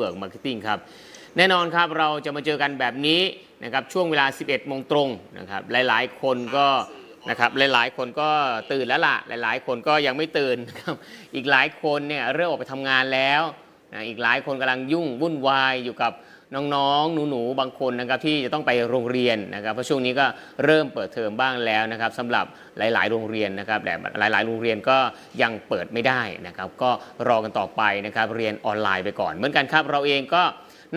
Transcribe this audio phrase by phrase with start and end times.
[0.00, 0.78] Network Marketing ครับ
[1.36, 3.20] แน่นอนครับเราจะมาเจอกันแบบนี้
[3.64, 6.66] นะครับช่วงเวลา 11 โมงตรงนะครับหลายๆ คนก็
[7.30, 8.28] นะครับหลายๆ คนก็
[8.72, 10.94] ตื่นแล้วล่ะหลายๆ คนก็ยังไม่ตื่นครับ
[11.34, 13.42] อีกหลายคนเนี่ยเริ่มออกไปทำงานแล้ว
[13.94, 16.12] นะอีกหลายคนกำลังยุ่งวุ่นวายอยู่กับ
[16.54, 20.26] น้องๆ หนูๆ บางคนนะครับที่จะต้องไปโรงเรียนนะครับเพราะช่วงนี้ก็
[20.64, 22.44] เริ่มเปิดเทอมบ้างแล้วนะครับสำหรับ
[22.78, 24.98] หลาย ๆ โรงเรียนนะครับแต่หลาย ๆ โรงเรียนก็
[25.42, 26.90] ยังเปิดไม่ได้นะครับ ก็
[27.28, 30.42] รอกันต่อไปนะครับเรียนออนไลน์ไปก่อน เหมือนกันครับเราเองก็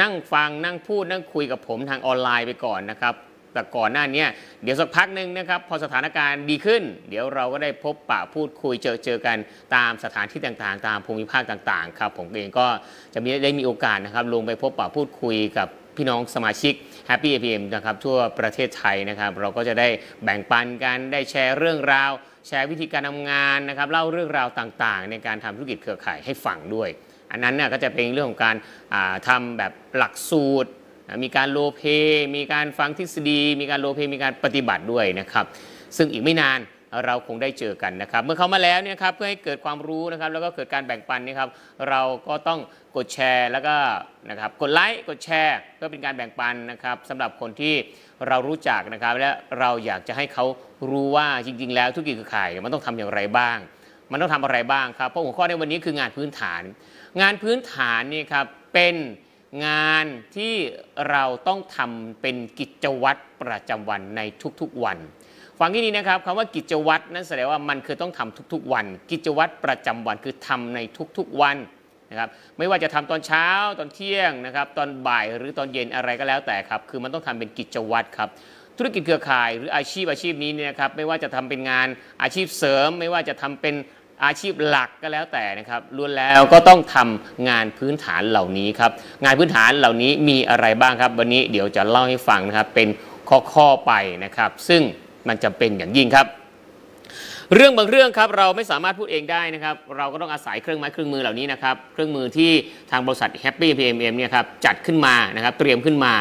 [0.01, 3.13] นั่งฟังนั่งพูดนั่งคุยกับผมทางออนไลน์ไปก่อนนะครับ
[3.53, 4.25] แต่ก่อนหน้านี้
[4.63, 9.37] เดี๋ยวสักพักหนึ่งนะครับพอสถานการณ์ดีขึ้น เดี๋ยวเราก็ได้พบปะพูดคุยเจอเจอกัน
[9.75, 12.67] ตามสถานที่ต่างๆ ตามภูมิภาคต่างๆครับผมเองก็
[13.13, 16.73] จะมีได้มีโอกาสนะครับลงไปพบปะพูดคุยกับพี่น้องสมาชิก
[17.09, 19.87] Happy APM นะครับทั่วประเทศไทยนะครับ เราก็จะได้
[20.23, 22.11] แบ่งปันกันได้แชร์เรื่องราว
[22.47, 26.89] แชร์วิธีการทำงานนะครับเล่าเรื่องราวต่างๆ ในการทำธุรกิจเครือข่ายให้ฟังด้วย
[27.31, 28.55] อันนั้นเนี่ยก็จะเป็นเรื่องของการ
[29.27, 30.69] ทำแบบหลักสูตร
[31.23, 31.81] มีการโลเพ
[32.35, 35.45] มีการฟังทฤษฎี มีการโลเพ มีการปฏิบัติด้วยนะครับ
[35.97, 36.59] ซึ่งอีกไม่นาน
[37.05, 41.49] เราคงได้เจอกันนะครับ เมื่อเขามาแล้วเนี่ยครับเพื่อให้เกิดความรู้นะครับ แล้วก็เกิดการแบ่งปันนี่ครับ
[41.89, 42.59] เราก็ต้อง
[42.95, 43.75] กดแชร์แล้วก็
[44.29, 47.73] นะครับกดไลค์กดแชร์เพื่อเป็นการแบ่งปันนะครับสำหรับคนที่
[48.27, 50.45] เรารู้จักนะครับ และเราอยากจะให้เขา
[50.91, 53.57] รู้ว่าจริง ๆ แล้วธุรกิจคือขายมันต้องทำอย่างไรบ้าง
[54.11, 56.61] มันต้องทำอะไรบ้างครับเพราะหัวข้อในวันนี้คืองานพื้นฐาน
[57.21, 58.95] งานพื้นฐานนี่ครับเป็น
[59.65, 60.53] งานที่
[61.09, 64.21] เราต้องทำเป็นกิจวัตรประจำวันใน
[64.61, 64.97] ทุกๆวัน
[65.59, 70.79] ฟังที่นี้นะครับคำว่ากิจวัตรนั้นแสดงว่ามันคือต้องทำทุกๆวัน กิจวัตรประจำวันคือทำใน
[71.17, 71.57] ทุกๆวัน
[72.09, 73.47] นะครับไม่ว่าจะทำตอนเช้า
[73.79, 78.29] ตอนเที่ยงนะครับตอนบ่ายหรือตอนเย็นอะไรก็แล้วแต่ครับคือมันต้องทำเป็นกิจวัตรครับ
[78.77, 81.87] ธุรกิจเครือข่ายหรืออาชีพอาชีพนี้เนี่ยครับไม่ว่าจะทำเป็นงาน
[82.21, 83.75] อาชีพเสริม ไม่ว่าจะทำเป็น
[84.23, 88.91] อาชีพหลักก็แล้วแต่นะครับล้วนแล้วก็ต้องทำงานพื้นฐานเหล่านี้ครับ
[89.23, 92.87] งานพื้นฐานเหล่านี้มีอะไรบ้างครับ วันนี้เดี๋ยวจะเล่าให้ฟังนะครับเป็น
[93.53, 94.81] ข้อๆไปนะครับ ซึ่ง
[95.27, 96.27] มันจะเป็นอย่างยิ่งครับ
[97.55, 102.51] เรื่องบางเรื่องครับเราไม่สามารถพูดเองได้นะครับ เราก็ต้องอาศัยเครื่องไม้เครื่องมือเหล่านี้นะครับเครื่องมือที่
[102.91, 106.13] ทางบริษัท Happy PMM เนี่ยครับจัดขึ้นมานะครับเตรียมขึ้นมา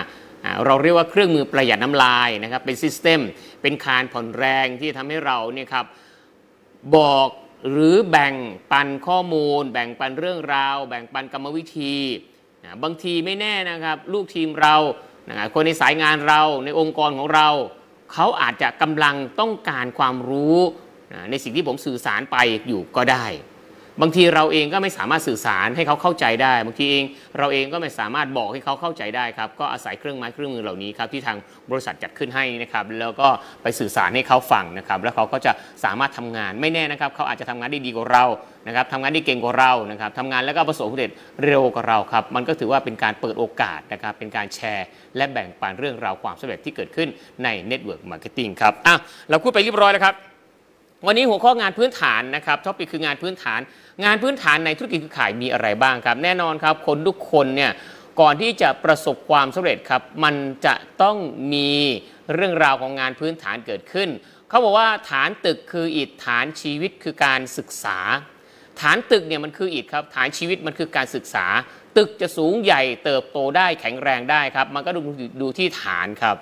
[0.67, 3.21] เราเรียกว่าเครื่องมือประหยัดน้ำลายนะครับเป็นซิสเต็ม
[3.63, 5.85] เป็นคานผ่อนแรงที่ทำให้เราเนี่ยครับ
[6.97, 7.29] บอก
[7.71, 8.35] หรือแบ่ง
[8.73, 11.97] ปันข้อมูล แบ่งปันเรื่องราว แบ่งปันกรรมวิธี
[12.65, 14.77] นะบางทีไม่แน่นะครับ ลูกทีมเรา
[15.29, 17.49] นะคนในสายงานเราในองค์กรของเรา
[18.13, 20.59] เขาอาจจะกำลังต้องการความรู้
[21.13, 22.37] นะในสิ่งที่ผมสื่อสารไป
[22.69, 23.27] อยู่ก็ได้
[24.01, 27.05] บางทีเราเองก็ไม่สามารถสื่อสารให้เขาเข้าใจได้ บางทีเอง
[27.39, 31.37] เราเองก็ไม่สามารถบอกให้เขาเข้าใจได้ครับ ก็อาศัยเครื่องไม้เครื่องมือเหล่านี้ครับที่ทาง
[31.71, 33.29] บริษัทจัดขึ้นให้นะครับ แล้วก็
[33.63, 35.53] ไปสื่อสารให้เขาฟังนะครับ แล้วเขาก็จะ
[35.85, 38.25] สามารถทำงานไม่แน่นะครับ เขาอาจจะทำงานได้ดีกว่าเรา
[38.67, 41.11] นะครับทำงานได้เก่งกว่าเรานะครับทำงานแล้วก็ประสบความสำเร็จ
[41.45, 44.87] เร็วกว่าเราครับ มันก็ถือว่าเป็นการเปิดโอกาสนะครับ เป็นการแชร์
[45.17, 47.09] และแบ่งปันเรื่องราวความสำเร็จที่เกิดขึ้น
[47.45, 48.95] ใน Network Marketing ครับ อะ
[49.31, 50.17] เราพูดไปเรียบร้อยแล้วครับ
[51.07, 53.61] วันนี้หัวข้องานพื้นฐานนะครับท็อปิกคืองานพื้นฐาน
[54.05, 57.73] งานพื้นฐานในธุรกิจขายมีอะไรบ้างครับ แน่นอนครับ คนทุกคนเนี่ย
[58.21, 60.35] ก่อนที่จะประสบความสำเร็จครับ มัน
[60.67, 61.17] จะต้อง
[61.53, 61.71] มี
[62.35, 64.09] เรื่องราวของงานพื้นฐานเกิดขึ้น
[64.49, 67.99] เขาบอกว่าฐานตึกคืออิฐฐานชีวิตคือการศึกษา
[68.81, 71.47] ฐานตึกเนี่ยมันคืออิฐครับ ฐานชีวิตมันคือการศึกษา
[71.97, 75.01] ตึกจะสูงใหญ่เติบโตได้แข็งแรงได้ครับ มันก็ดู
[75.41, 76.37] ดูที่ฐานครับ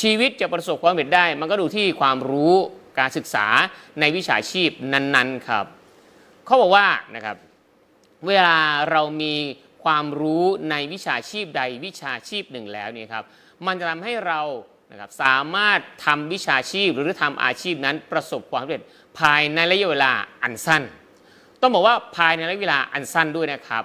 [0.00, 2.54] ชีวิตจะประสบความสำเร็จได้ มันก็ดูที่ความรู้
[2.98, 3.46] การศึกษา
[4.00, 5.66] ในวิชาชีพนั้นๆครับ
[6.46, 7.36] เขาบอกว่านะครับ
[8.26, 8.58] เวลา
[8.90, 9.34] เรามี
[9.84, 13.24] ความรู้ในวิชาชีพใดวิชาชีพหนึ่งแล้วเนี่ยครับ
[13.66, 14.40] มันจะทำให้เรา
[14.90, 18.82] นะครับสามารถทำวิชาชีพหรือทำอาชีพนั้นประสบความสำเร็จ
[19.18, 20.82] ภายในระยะเวลาอันสั้น
[21.60, 23.84] ต้องบอกว่าภายในระยะเวลาอันสั้นด้วยนะครับ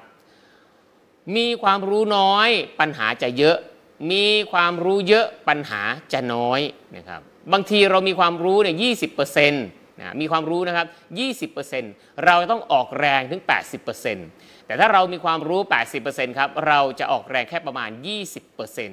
[1.35, 3.57] มีความรู้น้อยปัญหาจะเยอะ
[4.11, 5.81] มีความรู้เยอะปัญหา
[6.13, 6.59] จะน้อย
[6.95, 7.21] นะครับ
[7.53, 8.89] บางทีเรามีความรู้เนี่ยยี
[10.01, 10.87] นะมีความรู้นะครับ
[11.55, 13.41] 20%เราต้องออกแรงถึง
[14.03, 15.59] 80%แต่ถ้าเรามีความรู้
[15.99, 17.89] 80%ครับ เราจะออกแรงแค่ประมาณ
[18.45, 18.91] 20%น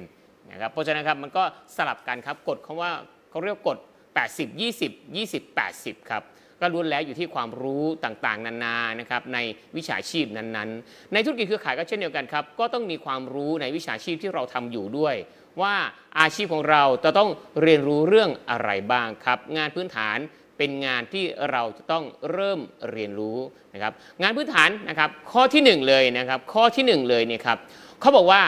[0.53, 1.43] ะครับ เพราะฉะนั้นครับ มันก็
[1.75, 2.91] สลับกันครับ กฎเขาว่า
[3.29, 3.77] เขาเรียกกฎ
[4.15, 6.23] 80 20 20 80 ครับ
[6.61, 9.37] ก็ล้วนแล้วอยู่ที่ความรู้ต่างๆ นานานะครับ ใน
[9.77, 15.15] วิชาชีพนั้นๆ ในธุรกิจเครือข่ายก็เช่นเดียวกันครับ ก็ต้องมีความรู้ในวิชาชีพที่เราทำอยู่ด้วย
[15.61, 15.75] ว่า
[16.19, 17.29] อาชีพของเราจะต้อง
[17.61, 20.17] เรียนรู้เรื่องอะไรบ้างครับ งานพื้นฐาน
[20.57, 22.59] เป็นงานที่เราจะต้องเริ่ม
[22.91, 23.37] เรียนรู้
[23.73, 27.57] นะครับ งานพื้นฐานนะครับ ข้อที่ 1 เลยนะครับ ข้อที่ 1 เลยเนี่ยครับ
[28.01, 28.43] เขาบอกว่า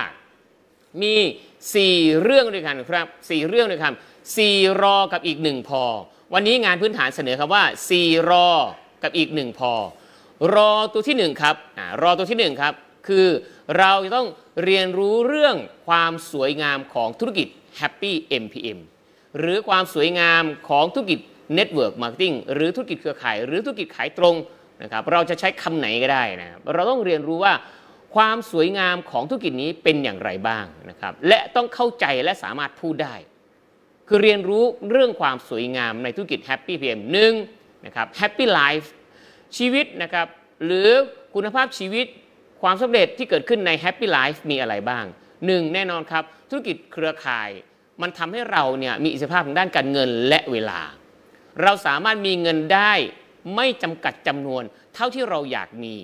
[1.01, 1.15] มี
[1.67, 3.93] 4 เรื่องด้วยกันครับ4เรื่องด้วยกัน
[4.37, 5.83] 4รอกับอีก 1 พอ
[6.33, 7.63] วันนี้งานพื้นฐานเสนอครับว่า
[7.97, 8.49] 4 รอ
[9.03, 9.73] กับอีก 1 พอ
[10.55, 11.55] รอตัวที่ 1 ครับ
[12.01, 12.73] รอตัวที่ 1 ครับ
[13.07, 13.27] คือ
[13.79, 14.27] เราจะต้อง
[14.63, 15.55] เรียนรู้เรื่อง
[15.87, 17.47] ความสวยงามของธุรกิจ
[17.79, 18.79] Happy MPM
[19.39, 21.19] หรือความสวยงามของธุรกิจ
[21.57, 24.35] Network Marketing หรือธุรกิจเครือข่าย หรือธุรกิจขายตรง
[24.83, 27.53] นะครับเราจะใช้คำไหนก็ได้นะครับเราต้องเรียนรู้ว่า
[28.15, 33.15] ความสวยงามของธุรกิจนี้เป็นอย่างไรบ้างนะครับและต้องเข้าใจและสามารถพูดได้
[34.07, 37.33] คือเรียนรู้เรื่องความสวยงามในธุรกิจ Happy PM หนึ่ง
[37.85, 38.87] นะครับ Happy Life
[39.57, 40.27] ชีวิตนะครับ
[40.65, 40.89] หรือ
[41.35, 42.07] คุณภาพชีวิต
[42.61, 45.05] ความสำเร็จที่เกิดขึ้นใน Happy Life มีอะไรบ้าง
[45.45, 47.49] หนึ่งแน่นอนครับ ธุรกิจเครือข่าย
[48.01, 50.81] มันทำให้เราเนี่ยมีอิสรภาพทางด้านการเงินและเวลา
[51.63, 52.93] เราสามารถมีเงินได้
[53.55, 54.63] ไม่จำกัดจำนวน
[54.95, 55.95] เท่าที่เราอยากมี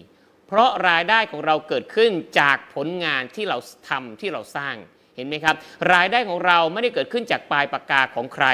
[0.47, 3.57] เพราะรายได้ของเราเกิดขึ้นจากผลงานที่เรา
[3.89, 4.75] ทำที่เราสร้าง
[5.15, 5.55] เห็นไหมครับ
[5.93, 8.45] รายได้ของเราไม่ได้เกิดขึ้นจากปลายปากกาของใคร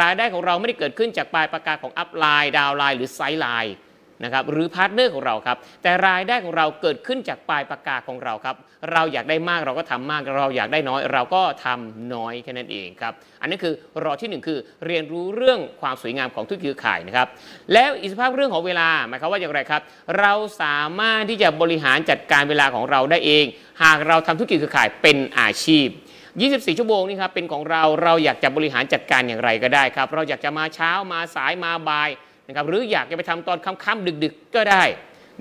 [0.00, 3.74] รายได้ของเราไม่ได้เกิดขึ้นจากปลายปากกาของ upline downline หรือ sideline
[4.22, 8.56] นะครับหรือ partner ของเราครับ แต่รายได้ของเราเกิดขึ้นจากปลายปากกาของเราครับ
[8.92, 13.74] เราอยากได้มากเราก็ทำมาก เราอยากได้น้อย เราก็ทำน้อยแค่นั้นเองครับ อันนี้คือ
[14.04, 17.28] รอที่หนึ่งคือเรียนรู้เรื่องความสวยงามของธุรกิจขายนะครับ
[17.72, 19.82] แล้วอิสรภาพเรื่องของเวลาหมายความว่าอย่างไรครับ
[20.20, 20.32] เรา
[20.62, 23.44] สามารถที่จะบริหารจัดการเวลาของเราได้เอง
[23.82, 25.88] หากเราทำธุรกิจเครือข่ายเป็นอาชีพ
[26.32, 32.10] 24 ชั่วโมงนี่ครับเป็นของเราเราอยากจะบริหารจัดการอย่างไรก็ได้ครับ เราอยากจะมาเช้ามาสายมาบ่าย
[32.48, 34.84] นะครับหรืออยากจะไปทำตอนค่ำๆดึก ๆ ก็ได้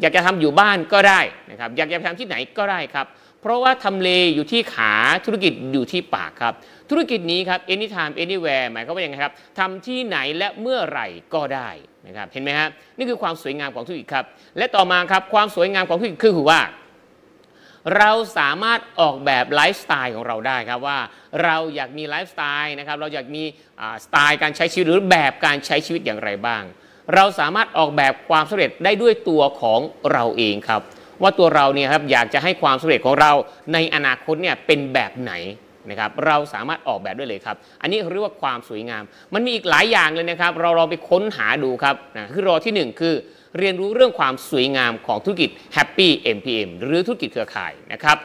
[0.02, 1.20] อยากจะทำอยู่บ้านก็ได้
[1.52, 3.08] นะครับอยากจะไปทำที่ไหนก็ได้ครับ
[3.42, 4.94] เพราะว่าทำเลอยู่ที่ขา
[5.26, 6.54] ธุรกิจอยู่ที่ปากครับ
[6.90, 11.70] ธุรกิจนี้ครับ anytime anywhere หมายความว่าอย่างไรครับทำที่ไหนและเมื่อไหร่ก็ได้
[12.08, 14.26] นะครับเห็นไหมครับนี่คือความสวยงามของธุรกิจครับ
[14.58, 16.62] และต่อมาครับความสวยงามของธุรกิจคือว่า
[17.98, 21.00] เราสามารถออกแบบไลฟ์สไตล์ของเราได้ครับว่า
[21.44, 23.44] เราอยากมีไลฟ์สไตล์นะครับเราอยากมี
[24.06, 26.64] สไตล์การใช้ชีวิตหรือแบบการใช้ชีวิตอย่างไรบ้าง
[27.16, 29.80] เราสามารถออกแบบความสำเร็จได้ด้วยตัวของ
[30.12, 30.82] เราเองครับ
[31.22, 33.32] ว่าตัวเราเนี่ยครับอยากจะให้ความสำเร็จของเรา
[33.74, 35.34] ในอนาคตเนี่ยเป็นแบบไหน
[35.90, 39.04] นะครับเราสามารถออกแบบได้เลยครับ อันนี้เรียกว่าความสวยงาม
[39.34, 43.16] มันมีอีกหลายอย่างเลยนะครับ เราลองไปค้นหาดูครับนะคือรอที่ 1 คือ
[43.60, 48.18] เรียนรู้เรื่องความสวยงามของธุรกิจ Happy MPM หรือธุรกิจเครือข่ายนะครับ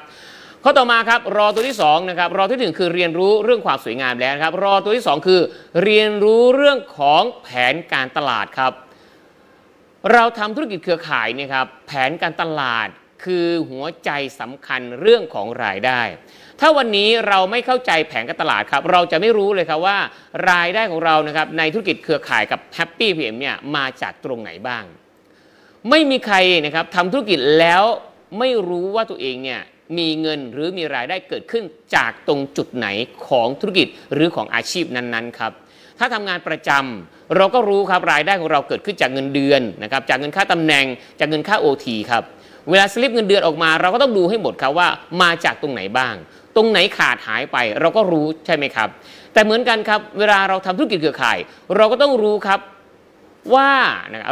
[0.64, 5.40] ข้อต่อมาครับรอตัวที่2นะครับรอที่1คือเรียนรู้เรื่องความสวยงามแล้วครับ รอตัวที่ 2 คือ
[5.82, 8.72] เรียนรู้เรื่องของแผนการตลาดครับ
[10.12, 12.88] เราทำธุรกิจเครือข่ายเนี่ยครับแผนการตลาด
[13.25, 14.10] คือหัวใจ
[14.40, 16.00] สำคัญเรื่องของรายได้
[16.61, 19.99] ถ้าวันนี้เราไม่เข้าใจแผนการตลาดครับ เราจะไม่รู้เลยครับว่า
[20.50, 24.84] รายได้ของเรานะครับในธุรกิจเครือข่ายกับ Happy PM เนี่ยมาจากตรงไหนบ้าง
[25.90, 27.82] ไม่มีใครนะครับทำธุรกิจแล้ว
[28.38, 29.61] ไม่รู้ว่าตัวเองเนี่ย
[29.99, 31.64] มีเงินหรือมีรายได้เกิดขึ้น
[31.96, 32.87] จากตรงจุดไหน
[33.29, 35.52] ของธุรกิจหรือของอาชีพนั้นๆครับ
[35.99, 40.85] ถ้าทำงานประจำเราก็รู้ครับรายได้ของเราเกิดขึ้นจากเงินเดือนนะครับจากเงินค่าตำแหน่ง
[41.20, 42.23] จากเงินค่า OT ครับ
[42.70, 44.88] เวลาสลิปเงินเดือนออกมา เราก็ต้องดูให้หมดครับว่า
[45.23, 46.14] มาจากตรงไหนบ้าง
[46.56, 48.88] ตรงไหนขาดหายไป เราก็รู้ใช่ไหมครับ
[49.32, 51.38] แต่เหมือนกันครับเวลาเราทำธุรกิจเครือข่าย
[51.76, 52.61] เราก็ต้องรู้ครับ
[53.55, 53.73] ว่า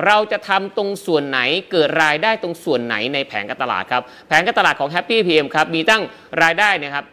[0.07, 1.41] เราจะทำตรงส่วนไหน
[1.71, 6.03] เกิดรายได้ตรงส่วนไหนในแผนการตลาดครับ แผนการตลาดของ Happy PM ครับมีตั้ง
[6.43, 7.05] รายได้นะครับ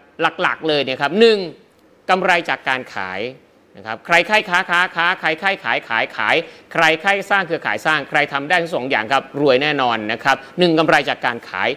[0.41, 1.37] หลักๆเลยเนี่ยครับหนึ่ง
[2.09, 3.21] กำไรจากการขาย
[3.77, 6.35] นะครับใครใครค้าค้าค้าใครใครขายขายขาย
[6.73, 11.69] ใครใครสร้างเครือข่ายสร้างใครทำได้ทั้งสองอย่างครับรวยแน่นอนนะครับหนึ่งกำไรจากการขาย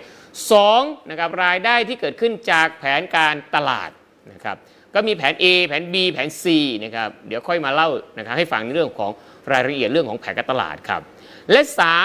[0.50, 3.90] 2นะครับรายได้ที่เกิดขึ้นจากแผนการตลาด
[4.32, 4.56] นะครับ
[4.94, 6.44] ก็มีแผน A แผน B แผน C
[6.84, 9.10] นะครับเดี๋ยวค่อยมาเล่านะครับให้ฟังในเรื่องของ
[9.52, 11.02] รายละเอียดเรื่องของแผนการตลาดครับ
[11.52, 11.60] และ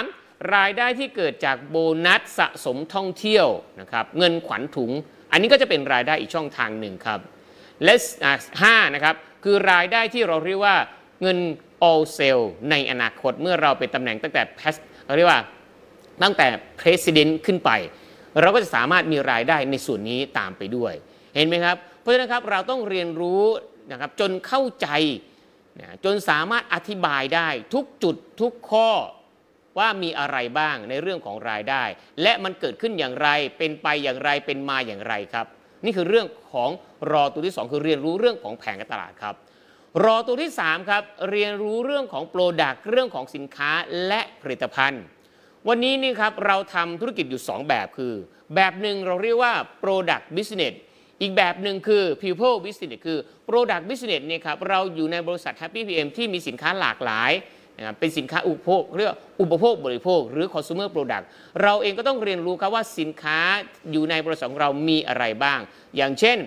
[0.05, 0.55] 3.
[0.55, 3.47] รายได้ที่เกิดจากโบนัสสะสมท่องเที่ยว
[3.81, 4.91] นะครับเงินขวัญถุง
[5.31, 7.19] อันนี้ก็จะเป็นรายได้อีกช่องทางหนึ่งครับ
[7.83, 7.93] และ
[8.61, 10.75] ห้านะครับคือรายได้ที่เราเรียกว่า
[11.21, 11.37] เงิน
[11.89, 14.41] all sale ในอนาคตเมื่อเราเป็นตำแหน่งตั้งแต่
[15.17, 15.41] เรียกว่า
[16.23, 16.47] ตั้งแต่
[16.79, 17.71] president ขึ้นไป
[18.41, 20.93] เราก็จะสามารถมีรายได้ในส่วนนี้ตามไปด้วย
[21.35, 23.43] เห็นไหมครับ เพราะฉะนั้นครับเราต้องเรียนรู้
[23.91, 24.87] นะครับจนเข้าใจ
[26.05, 28.89] จนสามารถอธิบายได้ทุกจุดทุกข้อ
[29.79, 31.83] ว่ามีอะไรบ้างในเรื่องของรายได้
[32.21, 35.45] และมันเกิดขึ้นอย่างไรเป็นไปอย่างไรเป็นมาอย่างไรครับ
[35.85, 36.69] นี่คือเรื่องของ
[37.11, 39.35] รอตัวที่ 2 คือเรียนรู้เรื่องของแผงการตลาดครับ
[40.05, 43.71] รอตัวที่ 3 ครับ เรียนรู้เรื่องของโปรดักต์เรื่องของสินค้า
[44.07, 45.03] และผลิตภัณฑ์
[45.67, 48.13] วันนี้นี่ครับเราทำธุรกิจอยู่ 2 แบบคือ
[48.55, 50.73] แบบหนึ่งเราเรียกว่า Product Business
[51.21, 57.31] อีกแบบหนึ่งคือ people business คือ product business เนี่ยครับเราอยู่ในบริษัท Happy PM ที่มีสินค้าหลากหลาย
[57.77, 59.09] นะครับเป็นสินค้าอุปโภคเรียก
[59.41, 61.25] อุปโภคบริโภค หรือ consumer product
[61.61, 63.39] เราเองก็ต้องเรียนรู้ครับว่าสินค้า
[63.91, 65.59] อยู่ในบริษัทของเรามีอะไรบ้าง
[65.97, 66.37] อย่างเช่น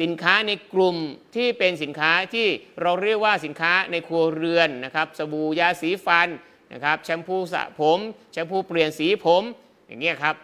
[0.00, 0.96] สินค้าในกลุ่ม
[1.34, 2.46] ที่เป็นสินค้าที่
[2.82, 6.28] เราเรียกว่าสินค้าในครัวเรือนนะครับสบู่ยาสีฟัน
[6.72, 7.98] นะครับแชมพูสระผม
[8.32, 9.42] แชมพูเปลี่ยนสีผม
[9.86, 10.34] อย่างเงี้ยครับ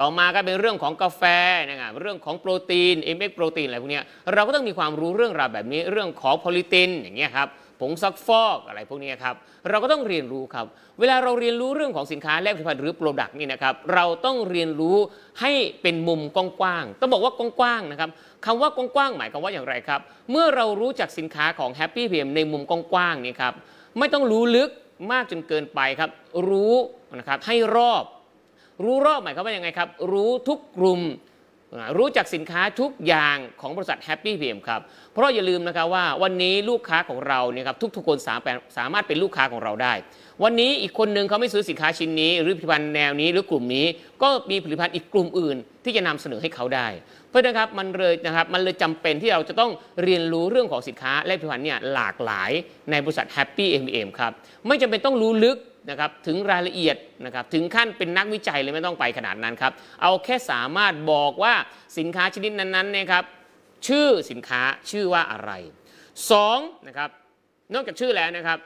[0.00, 1.22] ต่อมาก็เป็นเรื่องของกาแฟ
[1.70, 4.00] นะครับเรื่องของโปรตีน MX โปรตีนอะไรพวกนี้
[4.34, 7.48] เราก็ต้องมีความรู้เรื่องราวแบบนี้เรื่องของโพลิตินอย่างเงี้ยครับ
[7.80, 9.34] ผงซักฟอกอะไรพวกนี้ครับ
[9.68, 10.66] เราก็ต้องเรียนรู้ครับ
[11.00, 14.96] เวลาเราเรียนรู้เรื่องของสินค้าและผลิตภัณฑ์หรือ product นี่นะครับเราต้องเรียนรู้
[15.40, 18.10] ให้เป็นมุมกว้างๆต้องบอกว่ากว้างๆนะครับ
[18.46, 23.54] คำว่ากว้างๆหมายความว่าอย่างไรครับ เมื่อเรารู้จักสินค้าของ Happy PM ในมุมกว้างๆนี่ครับ
[23.98, 24.70] ไม่ต้องรู้ลึก
[25.12, 26.10] มากจนเกินไปครับ
[26.48, 26.74] รู้
[27.18, 28.04] นะครับให้รอบ
[28.84, 31.02] รู้รอบหมายความว่ายังไงครับ รู้ทุกกลุ่ม
[31.98, 39.94] รู้จักสินค้าทุกอย่างของบริษัท Happy PM ครับ เพราะอย่าลืมนะครับว่าวันนี้ลูกค้าของเราเนี่ยครับทุกๆคนสามารถสามารถเป็นลูกค้าของเราได้
[40.42, 43.86] วันนี้อีกคนหนึ่งเขาไม่ซื้อสินค้าชิ้นนี้ หรือผลิตภัณฑ์แนวนี้หรือกลุ่มนี้
[44.22, 46.88] ก็มีผลิตภัณฑ์อีกกลุ่มอื่น ที่จะนำเสนอให้เขาได้
[47.28, 49.70] เพราะนะครับมันเลยนะครับมันเลยจำเป็นที่เราจะต้อง
[50.02, 52.50] เรียนรู้เรื่องของสินค้าและผลิตภัณฑ์เนี่ยหลากหลาย
[52.90, 54.32] ในบริษัท Happy MM ครับ
[54.66, 55.56] ไม่จำเป็นต้องรู้ลึก
[55.90, 59.72] นะครับถึงรายละเอียดนะครับถึงขั้นเป็นนักวิจัยเลยไม่ต้องไปขนาดนั้นครับ
[60.02, 61.54] เอาแค่สามารถบอกว่า
[61.98, 63.24] สินค้าชนิดนั้นๆเนะครับ
[63.86, 65.50] ชื่อสินค้าชื่อว่าอะไร
[66.20, 67.10] 2นะครับ
[67.74, 68.58] นอกจากชื่อแล้วนะครับ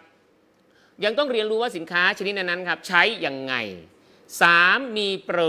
[1.04, 3.54] ยังต้องเรียนรู้ว่าสินค้าชนิดนั้นๆครับใช้ยังไง
[4.26, 4.98] 3.
[4.98, 5.48] มีประ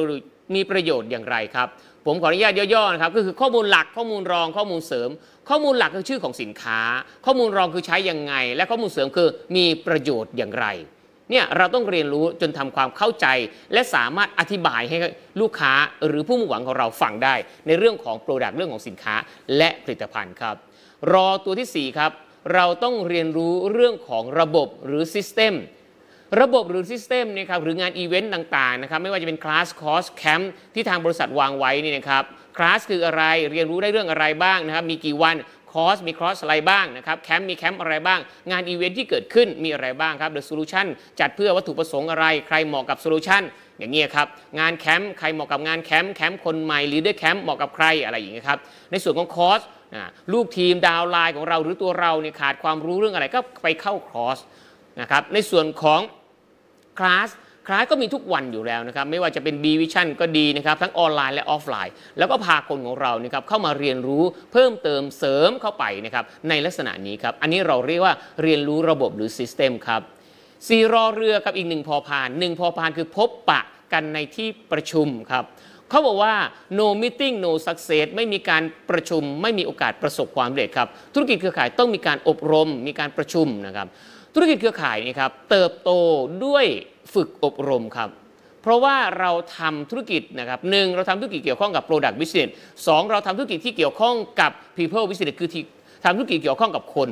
[0.55, 1.67] มีประโยชน์อย่างไรครับ
[2.05, 5.09] ผมขออนุญาตย่อๆนะครับก็คือข้อมูลหลักข้อมูลรองข้อมูลเสริม
[5.49, 6.79] ข้อมูลหลักคือชื่อของสินค้า
[7.25, 10.65] ข้อมูลรองคือใช้ยังไง และข้อมูลเสริมคือมีประโยชน์อย่างไร
[11.29, 13.27] เนี่ยเราต้องเรียนรู้จนทำความเข้าใจ
[13.73, 14.97] และสามารถอธิบายให้
[15.41, 15.73] ลูกค้า
[16.07, 17.35] หรือผู้มุ่งหวังของเราฟังได้
[17.67, 19.15] ในเรื่องของ product เรื่องของสินค้า
[19.57, 20.55] และผลิตภัณฑ์ครับ
[21.13, 22.11] รอตัวที่ 4 ครับ
[22.53, 25.53] เราต้องเรียนรู้เรื่องของระบบหรือ system
[26.41, 32.23] ระบบหรือ system นี่ครับหรืองานอีเวนต์ต่างๆนะครับไม่ว่าจะเป็นคลาสคอร์สแคมป์ที่ทางบริษัทวางไว้นี่นะครับ
[32.57, 35.35] คลาสคืออะไรเรียนรู้ได้เรื่องอะไรบ้างนะครับมีกี่วัน
[35.85, 38.19] คอร์สมีคอร์สอะไรบ้างนะครับแคมป์มีแคมป์อะไรบ้าง
[38.51, 40.85] งานอีเวนท์ที่เกิดขึ้นมีอะไรบ้างครับ The Solution
[41.19, 43.43] จัดเพื่อวัตถุประสงค์อะไร ใครเหมาะกับ Solution
[43.79, 44.27] อย่างเงี้ยครับ
[44.59, 48.59] งานแคมป์ใครเหมาะกับงานแคมป์แคมป์คนใหม่หรือได้แคมป์เหมาะกับใครอะไรอย่างเงี้ยครับ
[48.91, 49.61] ในส่วนของคอร์ส
[50.33, 54.37] ลูกทีม downline ของเราหรือตัวเราเนี่ยขาดความรู้เรื่องอะไรก็ไปเข้าคอร์ส
[55.01, 56.01] นะครับในส่วนของ
[56.99, 57.29] class
[57.67, 70.01] class ก็มีทุกวันอยู่แล้วนะครับ ไม่ว่าจะเป็น B Vision ก็ดีนะครับ ทั้งออนไลน์และออฟไลน์ แล้วก็พาคนของเรานะครับเข้ามาเรียนรู้เพิ่มเติมเสริมเข้าไปนะครับในลักษณะนี้ครับ อันนี้เราเรียกว่าเรียนรู้ระบบหรือ System ครับ
[70.67, 73.61] สี่รอเรือกับอีกหนึ่งพอพานหนึ่งพอพานคือพบปะ
[73.93, 75.43] กันในที่ประชุมครับ
[75.89, 76.33] เขาบอกว่า
[76.79, 83.87] no meeting no success ไม่มีการประชุม ไม่มีโอกาสประสบความสำเร็จครับ ธุรกิจเครือข่ายต้องมีการอบรม มีการประชุมนะครับ
[84.39, 85.91] ธุรกิจเครือข่ายนี่ครับเติบโต
[86.45, 86.65] ด้วย
[87.13, 88.09] ฝึกอบรมครับ
[88.61, 92.49] เพราะว่าเราทำธุรกิจนะครับหนึ่งเราทำธุรกิจเกี่ยวข้องกับ Product Business
[92.87, 95.63] สองเราทำธุรกิจที่เกี่ยวข้องกับ People Business คือที่
[96.05, 97.09] ทำธุรกิจเกี่ยวข้องกับคน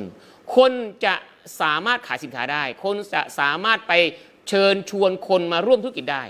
[0.56, 0.72] คน
[1.04, 1.14] จะ
[1.60, 3.92] สามารถขายสินค้าได้ คนจะสามารถไป
[4.48, 6.24] เชิญชวนคนมาร่วมธุรกิจได้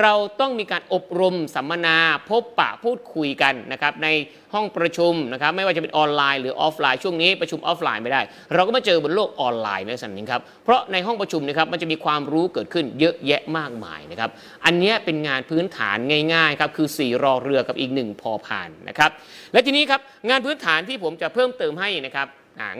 [0.00, 1.96] เราต้องมีการอบรมสัมมนา
[2.28, 4.08] พบปะพูดคุยกันนะครับใน
[4.54, 8.20] ห้องประชุมนะครับไม่ว่าจะเป็นออนไลน์หรือออฟไลน์ช่วงนี้ประชุมออฟไลน์ไม่ได้
[8.54, 14.30] เราก็มาเจอบนโลกออนไลน์ในลักษณะนี้ครับเพราะในห้องประชุมนะครับมันจะมีความรู้เกิดขึ้นเยอะแยะมากมายนะครับ
[14.64, 15.96] อันนี้เป็นงานพื้นฐาน
[16.34, 19.10] ง่ายๆครับคือ4รอเรือกับอีกหนึ่งพอผ่านนะครับ
[19.52, 22.26] และทีนี้ครับงานพื้นฐานที่ผมจะเพิ่มเติมให้นะครับ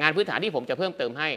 [0.00, 1.28] งานพื้นฐานที่ผมจะเพิ่มเติมให้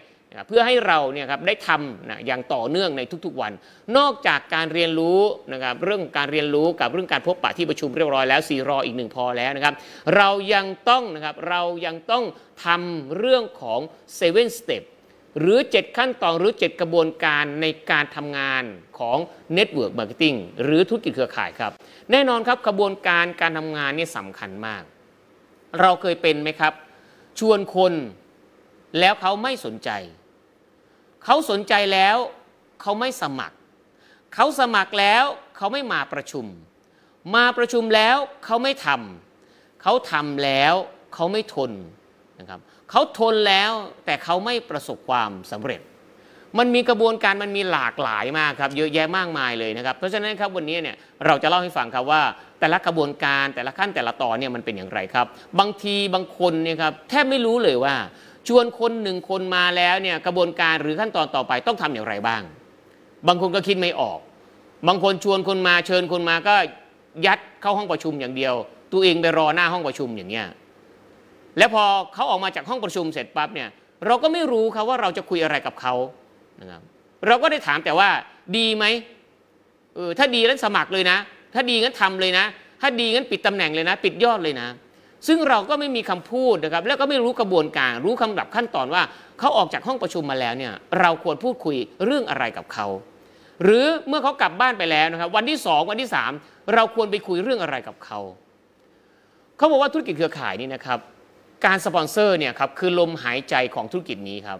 [0.47, 3.51] เพื่อให้เราเนี่ยครับได้ทำนะอย่างต่อเนื่องในทุกๆวัน
[3.97, 5.19] นอกจากการเรียนรู้
[5.53, 9.73] นะครับเรื่องการเรียนรู้กับเรื่องการพบปะที่ประชุมเรียบร้อยแล้ว4รออีกหนึ่งพอแล้วนะครับ
[10.15, 12.23] เรายังต้องนะครับเรายังต้อง
[12.65, 13.79] ทำเรื่องของ
[14.19, 14.83] 7 step
[15.39, 18.63] หรือ 7 ขั้นตอนหรือ 7 กระบวนการในการทำงาน
[18.99, 19.17] ของ
[19.57, 21.71] Network Marketing หรือธุรกิจเครือข่ายครับ
[22.11, 24.83] แน่นอนครับกระบวนการการทำงานนี่สำคัญมาก
[25.81, 26.73] เราเคยเป็นไหมครับ
[27.39, 27.93] ชวนคน
[28.99, 29.89] แล้วเขาไม่สนใจ
[31.25, 32.17] เขาสนใจแล้ว
[32.81, 33.55] เขาไม่สมัคร
[34.35, 35.23] เขาสมัครแล้ว
[35.57, 36.45] เขาไม่มาประชุม
[37.35, 40.73] มาประชุมแล้วเขาไม่ทำเขาทำแล้ว
[41.13, 41.71] เขาไม่ทน
[42.39, 43.71] นะครับเขาทนแล้ว
[44.05, 45.81] แต่เขาไม่ประสบความสำเร็จ
[46.57, 52.21] มันมีกระบวนการมันมีหลากหลายมากครับเยอะแยะมากมายเลยนะครับเพราะฉะนั้นครับวันนี้เนี่ยเราจะเล่าให้ฟังครับว่า
[52.59, 55.27] แต่ละกระบวนการแต่ละขั้นแต่ละตอนเนี่ยมันเป็นอย่างไรครับ
[55.59, 57.95] บางทีบางคนเนี่ยครับแทบไม่รู้เลยว่า
[58.47, 62.41] ชวนคนหนึ่งคนมาแล้วเนี่ยกระบวนการหรือขั้นตอนต่อไปต้องทำอย่างไรบ้าง
[63.27, 64.19] บางคนก็คิดไม่ออก
[64.87, 66.55] บางคนชวนคนมาเชิญคนมาก็
[67.25, 68.53] ยัดเข้าห้องประชุมอย่างเดียว
[68.93, 70.47] ตัวเองไปรอหน้าห้องประชุมอย่างเงี้ย
[71.57, 73.69] แล้วพอเขาออกมาจากห้องประชุมเสร็จปั๊บเนี่ย
[74.05, 75.93] เราก็ไม่รู้ครับว่าเราจะคุยอะไรกับเขา
[76.61, 76.81] นะครับ
[77.27, 78.09] เราก็ได้ถามแต่ว่า
[78.57, 78.85] ดีไหม
[79.95, 81.17] เออถ้าดีแล้วสมัครเลยนะ
[81.53, 82.45] ถ้าดีงั้นทำเลยนะ
[82.81, 84.67] ถ้าดีงั้นปิดตำแหน่งเลยนะ ปิดยอดเลยนะ
[85.27, 89.01] ซึ่งเราก็ไม่มีคำพูดนะครับแล้วก็ไม่รู้กระบวนการรู้คำดับขั้นตอนว่า
[89.39, 92.87] เขาออกจากห้องประชุมมาแล้วเนี่ยเราควรพูดคุยเรื่องอะไรกับเขา
[93.63, 96.31] หรือเมื่อเขากลับบ้านไปแล้วนะครับ วันที่สองวันที่สาม
[96.73, 98.19] เราควรไปคุยเรื่องอะไรกับเขา
[99.57, 100.99] เขาบอกว่าธุรกิจเครือข่ายนี่นะครับ
[101.65, 104.59] การสปอนเซอร์เนี่ยครับคือลมหายใจของธุรกิจนี้ครับ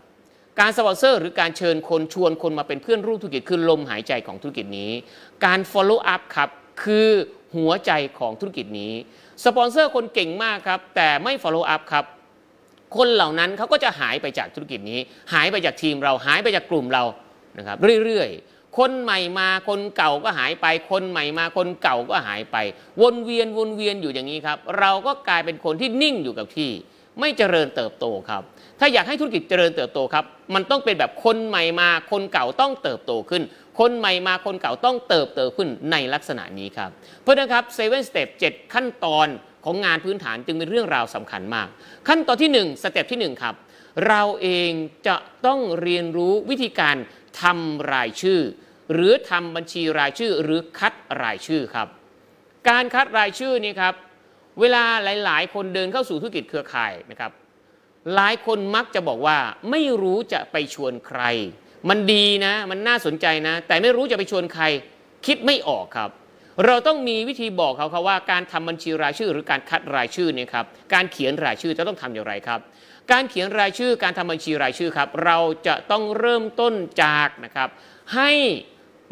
[0.60, 4.92] การสปอนเซอร์หรือการเชิญคนชวนคนมาเป็นเพื่อนร่วมธุรกิจคือลมหายใจของธุรกิจนี้
[5.46, 6.50] การ follow up ครับ
[6.84, 7.08] คือ
[7.56, 8.94] หัวใจของธุรกิจนี้
[9.46, 12.06] สปอนเซอร์คนเก่งมากครับ แต่ไม่ follow up ครับ
[12.98, 15.00] คนเหล่านั้นเขาก็จะหายไปจากธุรกิจนี้
[15.34, 17.04] หายไปจากทีมเราหายไปจากกลุ่มเรา
[17.58, 22.58] นะครับเรื่อยๆ คนใหม่มาคนเก่าก็หายไป คนใหม่มาคนเก่าก็หายไป
[23.02, 26.72] วนเวียนวนเวียนอยู่อย่างนี้ครับ เราก็กลายเป็นคนที่นิ่งอยู่กับที่
[27.20, 28.44] ไม่เจริญเติบโตครับ
[28.80, 33.44] ถ้าอยากให้ธุรกิจเจริญเติบโตครับ มันต้องเป็นแบบคนใหม่มาคนเก่าต้องเติบโตขึ้น
[33.80, 36.90] คนใหม่มาคนเก่าต้องเติบโตขึ้นในลักษณะนี้ครับ
[37.22, 38.42] เพราะฉะนั้นครับ seven step เจ็ด
[38.74, 39.28] ขั้นตอน
[39.66, 41.68] ของงานพื้นฐานจึงเป็นเรื่องราวสำคัญมาก
[42.08, 43.56] ขั้นตอนที่1 step ที่1ครับ
[44.08, 44.72] เราเอง
[45.08, 46.96] จะต้องเรียนรู้วิธีการ
[47.42, 48.40] ทำรายชื่อ
[48.94, 50.94] หรือทำบัญชีรายชื่อหรือคัด
[51.24, 51.88] รายชื่อครับ
[52.70, 53.94] การคัดรายชื่อนี่ครับ
[54.60, 54.84] เวลา
[55.24, 57.32] หลาย ๆ คนเดินเข้าสู่ธุรกิจเครือข่ายนะครับ
[58.16, 59.38] หลายคนมักจะบอกว่า
[59.72, 61.22] ไม่รู้จะไปชวนใคร
[61.90, 64.64] มันดีนะ มันน่าสนใจนะ แต่ไม่รู้จะไปชวนใคร
[65.26, 66.10] คิดไม่ออกครับ
[66.66, 72.60] เราต้องมีวิธีบอกเขาครับว่าการทำบัญชีรายชื่อหรือการคัดรายชื่อเนี่ยครับการเขียนรายชื่อจะต้องทำอย่างไรครับ
[73.12, 75.38] การเขียนรายชื่อการทำบัญชีรายชื่อครับ เรา
[75.68, 77.70] จะต้องเริ่มต้นจากนะครับ
[78.16, 78.32] ให้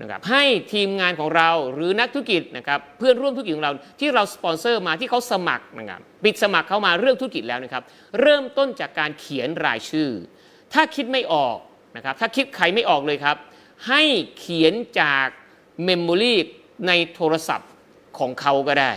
[0.01, 7.83] นะครับให้ทีมงานของเราหรือนักธุรกิจนะครับเพื่อนร่วมธุรกิจของเราที่เราสปอนเซอร์มาที่เขาสมัครนะครับปิดสมัครเข้ามาเรื่องธุรกิจแล้วนะครับ
[8.21, 10.09] เริ่มต้นจากการเขียนรายชื่อ
[10.73, 11.57] ถ้าคิดไม่ออก
[11.95, 13.37] นะครับถ้าคิดใครไม่ออกเลยครับ
[13.87, 14.01] ให้
[14.39, 15.27] เขียนจาก
[15.85, 16.35] เมมโมรี
[16.87, 17.71] ในโทรศัพท์
[18.19, 18.93] ของเขาก็ได้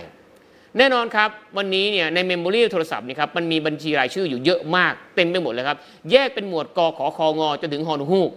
[0.78, 5.78] แน่นอนครับวันนี้เนี่ยใน memory โทรศัพท์นี่ครับมันมีบัญชีรายชื่ออยู่เยอะมากเต็มไปหมดเลยครับ
[6.10, 8.30] แยกเป็นหมวดกขอคองอจนถึงฮอนกฮูก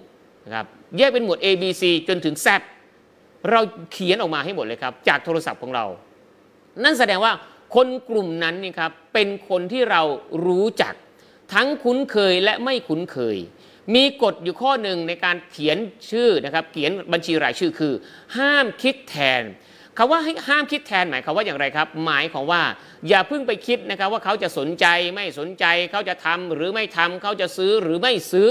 [0.46, 0.66] นะครับ
[0.98, 2.48] แยกเป็นหมวด A B C จนถึง Z
[3.52, 5.86] เราเขียนออกมาให้หมดเลยครับ จากโทรศัพท์ของเรา
[6.84, 7.34] นั่นแสดงว่า
[7.76, 10.02] คนกลุ่มนั้นนี่ครับเป็นคนที่เรา
[10.46, 10.94] รู้จัก
[11.54, 13.38] ทั้งคุ้นเคยและไม่คุ้นเคย
[13.96, 15.78] มีกฎอยู่ข้อหนึ่งในการเขียน
[16.12, 17.94] ชื่อนะครับเขียนบัญชีรายชื่อคือ
[18.38, 19.44] ห้ามคิดแทน
[19.98, 22.62] คำว่าห้ามคิดแทนหมายความว่าอย่างไรครับ หมายของว่า
[23.10, 28.50] อย่าเพิ่งไปคิดนะครับว่าเขาจะสนใจไม่สนใจเขาจะทำหรือไม่ทำเขาจะซื้อหรือไม่ซื้อ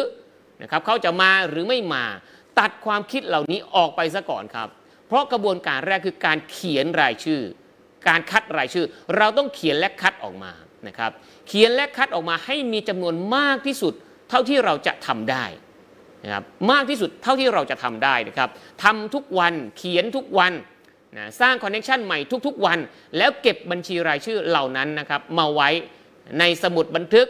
[0.62, 2.04] นะครับเขาจะมาหรือไม่มา
[2.58, 4.68] ตัดความคิดเหล่านี้ออกไปซะก่อนครับ
[5.06, 7.40] เพราะกระบวนการแรกคือการเขียนรายชื่อ
[8.08, 8.86] การคัดรายชื่อ
[9.16, 10.52] เราต้องเขียนและคัดออกมา
[10.86, 11.10] นะครับ
[11.48, 13.94] เขียนและคัดออกมาให้มีจำนวนมากที่สุด
[14.30, 15.44] เท่าที่เราจะทำได้
[16.24, 18.50] นะครับมากที่สุดเท่าที่เราจะทำได้นะครับ
[18.84, 20.52] ทำทุกวันเขียนทุกวัน
[21.16, 22.78] นะสร้าง connection ใหม่ทุกๆวัน
[23.16, 25.68] แล้วเก็บบัญชีรายชื่อเหล่านั้นนะครับมาไว้
[26.38, 27.26] ในสมุดบันทึก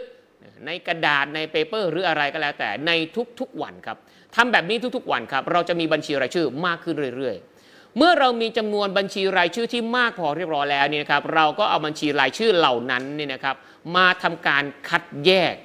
[0.65, 2.91] ในกระดาษใน paper หรืออะไรก็แล้วแต่ใน
[3.39, 3.97] ทุกๆวันครับ
[4.35, 13.55] ทำแบบนี้ทุกๆวันครับ เราจะมีบัญชีรายชื่อมากขึ้นเรื่อย ๆ เมื่อเรามีจำนวนบัญชีรายชื่อที่มากพอเรียบร้อยแล้วนี่นะครับ เราก็เอาบัญชีรายชื่อเหล่านั้นนี่นะครับ
[13.95, 15.55] มาทำการคัดแยก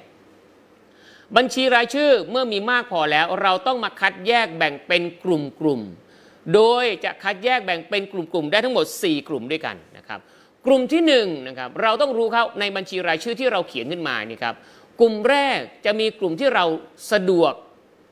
[1.37, 10.19] บัญชีรายชื่อเมื่อมีมากพอแล้ว เราต้องมาคัดแยกแบ่งเป็นกลุ่มๆ โดยจะคัดแยกแบ่งเป็นกลุ่มๆ ได้ทั้งหมด 4 กลุ่มด้วยกันนะครับ
[10.65, 11.13] กลุ่มที่1น
[11.47, 14.55] นะครับเราต้องรู้ครับในบัญชีรายชื่อที่เราเขียนขึ้นมานี่ครับ
[14.99, 16.65] กลุ่มแรกจะมีกลุ่มที่เรา
[17.11, 17.53] สะดวก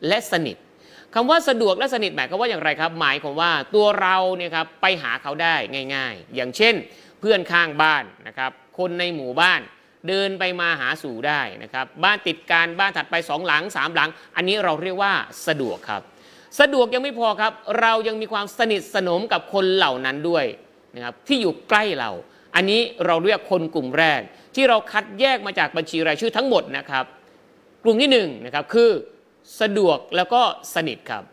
[0.07, 0.57] และสนิท
[1.15, 5.55] คำว่าสะดวกและสนิทหมายความว่าอย่างไรครับ หมายความว่าตัวเราเนี่ยครับไปหาเขาได้
[5.95, 6.75] ง่าย ๆ อย่างเช่น
[7.19, 9.61] เพื่อนข้างบ้านนะครับ คนในหมู่บ้าน
[10.07, 15.13] เดินไปมาหาสู่ได้นะครับ บ้านติดกันบ้านถัดไปสองหลังสามหลัง อันนี้เราเรียกว่า
[15.47, 16.01] สะดวกครับ
[16.59, 20.45] สะดวกยังไม่พอครับ เรายังมีความสนิทสนมกับคนเหล่านั้นด้วย
[20.95, 22.11] นะครับที่อยู่ใกล้เรา
[22.55, 24.21] อันนี้เราเรียกคนกลุ่มแรก
[24.55, 27.05] ที่เราคัดแยกมาจากบัญชีรายชื่อทั้งหมดนะครับ
[27.83, 28.89] กลุ่มที่1นนะครับคือ
[29.61, 30.41] สะดวกแล้วก็
[30.75, 31.23] สนิทครับ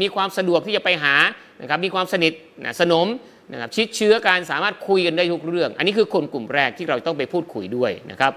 [0.00, 1.14] มีความสะดวกที่จะไปหา
[1.60, 2.32] นะครับมีความสนิท
[2.64, 3.06] นะสนม
[3.52, 8.32] นะครับชิดเชื้อการสามารถคุยกันได้ทุกเรื่อง อันนี้คือคนกลุ่มแรกที่เราต้องไปพูดคุยด้วยนะครับ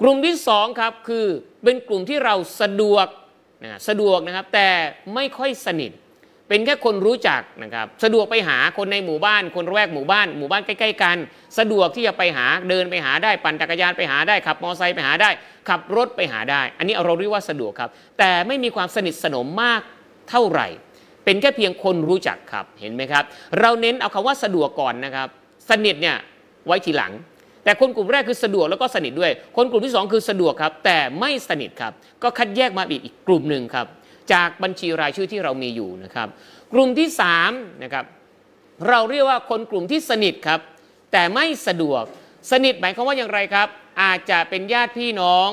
[0.00, 1.26] กลุ่มที่2ครับคือ
[1.64, 3.06] เป็นกลุ่มที่เราสะดวก
[3.64, 4.68] นะสะดวกนะครับแต่
[5.14, 5.90] ไม่ค่อยสนิท
[6.52, 11.16] เป็นแค่คนรู้จักนะครับ สะดวกไปหาคนในหมู่บ้าน คนแวกหมู่บ้าน หมู่บ้านใกล้ๆกัน
[11.58, 15.30] สะดวกที่จะไปหาเดินไปหาได้ปั่นจักรยานไปหาได้ขับมอเตอร์ไซค์ไปหาได้
[15.68, 19.80] ขับรถไปหาได้ อันนี้เราเรียกว่าสะดวกครับ แต่ไม่มีความสนิทสนมมาก
[20.30, 20.66] เท่าไหร่
[21.24, 23.24] เป็นแค่เพียงคนรู้จักครับเห็นไหมครับ
[23.60, 25.28] เราเน้นเอาคำว่าสะดวกก่อนนะครับ
[25.70, 26.16] สนิทเนี่ย
[26.66, 27.12] ไว้ทีหลัง
[27.64, 33.86] แต่คนกลุ่มแรกคือสะดวกแล้วก็สนิทด้วย คนกลุ่มที่ 2 คือสะดวกครับ แต่ไม่สนิทครับ ก็คัดแยกมาอีกอีกกลุ่มหนึ่งครับ
[34.32, 36.28] จากบัญชีรายชื่อที่เรามีอยู่นะครับ
[36.72, 37.08] กลุ่มที่
[37.44, 38.04] 3นะครับ
[38.88, 40.60] เราเรียกว่าคนกลุ่มที่สนิทครับ
[41.12, 42.02] แต่ไม่สะดวก
[42.50, 43.68] สนิทหมายความว่าอย่างไรครับ
[44.02, 45.48] อาจจะเป็นญาติพี่น้อง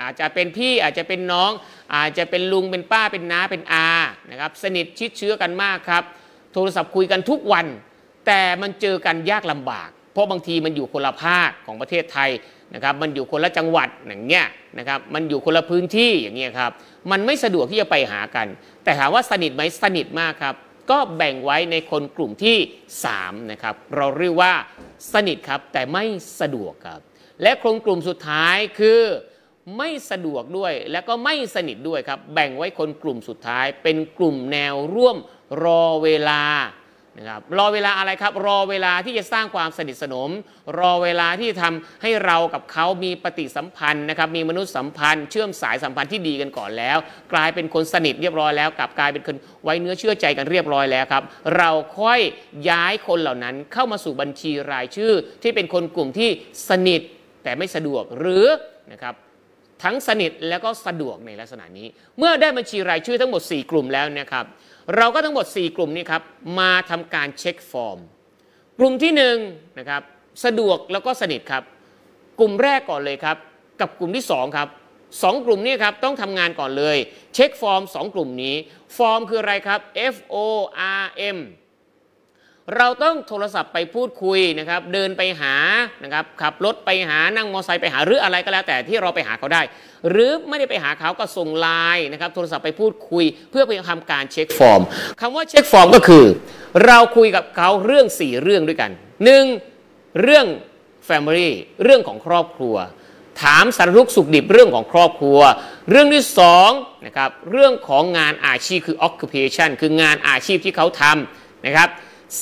[0.00, 1.50] อาจจะเป็นพี่อาจจะเป็นน้อง
[1.94, 3.88] อาจจะเป็นลุงเป็นป้าเป็นน้าเป็นอา
[4.30, 6.04] นะครับสนิทชิดเชื้อกันมากครับ
[6.52, 7.66] โทรศัพท์คุยกันทุกวัน
[8.26, 12.30] แต่มันเจอกันยากลำบาก เพราะบางทีมันอยู่คนละภาคของประเทศไทย
[12.74, 14.46] นะครับมันอยู่คนละจังหวัดอย่างเงี้ย
[14.78, 16.72] นะครับมันอยู่คนละพื้นที่อย่างเงี้ยครับ
[17.10, 18.46] มันไม่สะดวกที่จะไปหากัน
[18.84, 20.54] แต่ถามว่าสนิทไหมสนิทมากครับ
[20.90, 22.56] ก็แบ่งไว้ในคนกลุ่มที่
[23.04, 24.52] 3นะครับเราเรียกว่า
[25.12, 26.04] สนิทครับแต่ไม่
[26.40, 27.00] สะดวกครับ
[27.42, 29.00] และคนกลุ่มสุดท้ายคือ
[29.78, 35.16] ไม่สะดวกด้วยและก็ไม่สนิทด้วยครับ แบ่งไว้คนกลุ่มสุดท้าย เป็นกลุ่มแนวร่วม
[35.64, 36.42] รอเวลา
[37.18, 40.30] นะครับรอเวลาอะไรครับ รอเวลาที่จะสร้างความสนิทสนม
[40.78, 46.98] รอเวลาที่ทำให้เรากับเขามีปฏิสัมพันธ์นะครับมีมนุษยสัมพันธ์ เชื่อมสายสัมพันธ์ที่ดีกันก่อนแล้ว
[47.32, 51.22] กลายเป็นคนสนิทเรียบร้อยแล้วกับกลายเป็นคนไว้เนื้อเชื่อใจกันเรียบร้อยแล้วครับ
[51.56, 52.20] เราค่อย
[52.70, 56.30] ย้ายคนเหล่านั้นเข้ามาสู่บัญชีรายชื่อ ที่เป็นคนกลุ่มที่
[56.68, 57.00] สนิท
[57.44, 58.46] แต่ไม่สะดวกหรือ
[58.92, 59.14] นะครับ
[59.84, 61.86] ทั้งสนิทแล้วก็สะดวกในลักษณะนี้
[62.18, 64.46] เมื่อได้บัญชีรายชื่อทั้งหมด 4 กลุ่มแล้วนะครับ
[64.96, 66.22] เราก็ทั้งหมด 4 กลุ่มนี้ครับ
[66.58, 67.98] มาทำการเช็คฟอร์ม
[68.78, 69.22] กลุ่มที่1น
[69.78, 70.02] นะครับ
[70.44, 71.62] สะดวกแล้วก็สนิทครับ
[72.40, 73.36] กลุ่มแรกก่อนเลยครับ
[73.80, 74.68] กับกลุ่มที่2ครับ
[75.22, 76.96] สองกลุ่มนี้ครับต้องทำงานก่อนเลย
[77.34, 78.54] เช็คฟอร์ม 2 กลุ่มนี้
[78.96, 79.80] ฟอร์มคืออะไรครับ
[80.14, 80.36] F O
[81.00, 81.04] R
[81.36, 81.38] M
[82.76, 85.54] เราต้องโทรศัพท์ไปพูดคุยนะครับ เดินไปหา
[86.04, 89.62] นะครับขับรถไปหานั่งมอเตอร์ไซค์ไปหาหรืออะไรก็แล้วแต่ที่เราไปหาเขาได้
[90.10, 94.82] หรือไม่ได้ไปหาเขาก็ส่งไลน์นะครับโทรศัพท์ไปพูดคุย เพื่อไปทำการเช็คฟอร์ม
[95.20, 96.24] คำว่าเช็คฟอร์มก็คือ
[96.86, 98.90] เราคุยกับเขาเรื่อง 4 เรื่องด้วยกัน
[99.54, 100.22] 1.
[100.22, 100.46] เรื่อง
[101.08, 101.50] Family
[101.84, 102.76] เรื่องของครอบครัว
[103.42, 105.38] ถามสารทุกสุขดิบเรื่องของครอบครัว
[105.90, 106.24] เรื่องที่
[106.64, 111.88] 2นะครับเรื่องของงานอาชีพคือ occupation คืองานอาชีพที่เขาทำนะครับ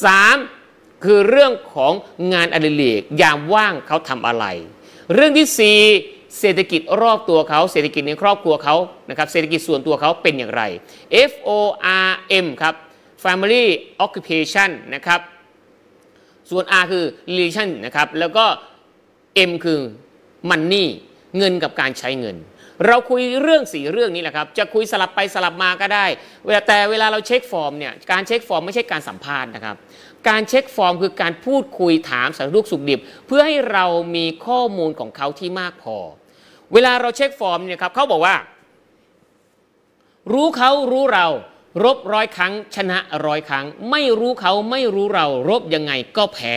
[0.00, 1.92] 3 คือเรื่องของ
[2.32, 4.44] งานอดิเรกยามว่างเขาทำอะไร
[5.14, 5.48] เรื่องที่
[5.94, 8.76] 4 เศรษฐกิจรอบตัวเขา เศรษฐกิจในครอบครัวเขา
[9.10, 10.62] นะครับเศรษฐกิจส่วนตัวเขาเป็นอย่างไร
[11.30, 11.50] F O
[12.06, 12.10] R
[12.44, 12.74] M ครับ
[13.24, 13.64] Family
[14.04, 15.20] Occupation นะครับ
[16.50, 18.44] ส่วน R คือ Relation นะครับแล้วก็
[19.48, 19.80] M คือ
[20.50, 20.86] Money
[21.38, 22.36] เงินกับการใช้เงิน
[22.86, 26.06] เราคุยเรื่องสี่เรื่องนี้แหละครับ จะคุยสลับไปสลับมาก็ได้
[26.68, 29.76] แต่เวลาเราเช็คฟอร์มเนี่ย การเช็คฟอร์มไม่ใช่การสัมภาษณ์นะครับ
[30.28, 33.84] การเช็คฟอร์มคือการพูดคุยถามสารทุกข์สุกดิบ เพื่อให้เรา
[34.16, 35.96] มีข้อมูลของเขาที่มากพอ
[36.72, 38.36] เวลาเราเช็คฟอร์มเนี่ยครับเขาบอกว่า
[40.32, 41.26] รู้เขารู้เรา
[41.84, 46.56] รบร้อยครั้ง ชนะร้อยครั้ง ไม่รู้เขาไม่รู้เรา รบยังไงก็แพ้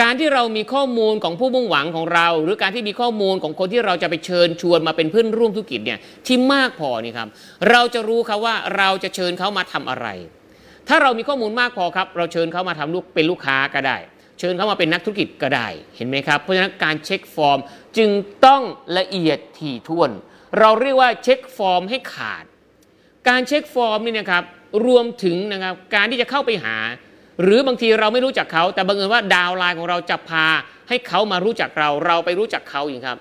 [0.00, 7.28] การที่เรามีข้อมูลของผู้มุ่งหวังของเรา หรือการที่มีข้อมูลของคนที่เราจะไปเชิญชวนมาเป็นเพื่อนร่วมธุรกิจเนี่ยที่มากพอนี่ครับ
[7.70, 10.06] เราจะรู้ครับว่าเราจะเชิญเขามาทำอะไร
[10.88, 13.96] ถ้าเรามีข้อมูลมากพอครับ เราเชิญเขามาทำลูกเป็นลูกค้าก็ได้
[14.38, 17.58] เชิญเขามาเป็นนักธุรกิจก็ได้เห็นไหมครับ เพราะฉะนั้นการเช็คฟอร์ม
[17.98, 18.10] จึง
[18.46, 18.62] ต้อง
[18.98, 20.10] ละเอียดถี่ถ้วน
[20.58, 22.44] เราเรียกว่าเช็คฟอร์มให้ขาด
[23.28, 24.44] การเช็คฟอร์มนี่นะครับ
[24.86, 26.76] รวมถึงนะครับการที่จะเข้าไปหา
[27.42, 30.46] หรือบางทีเราไม่รู้จักเขา แต่บังเอิญว่า downline ของเราจะพา
[30.88, 33.18] ให้เขามารู้จักเราเราไปรู้จักเขาอย่างครับ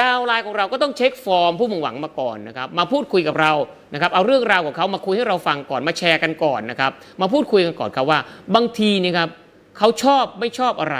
[0.00, 3.52] downline ของเราก็ต้องเช็คฟอร์มผู้มุ่งหวังมาก่อนนะครับมาพูดคุยกับเรา
[3.94, 8.18] นะครับเอาเรื่องราวของเขามาคุยให้เราฟังก่อนมาแชร์กันก่อนนะครับมาพูดคุยกันก่อนครับว่า
[8.54, 9.28] บางทีนี่ครับ
[9.78, 10.98] เขาชอบไม่ชอบอะไร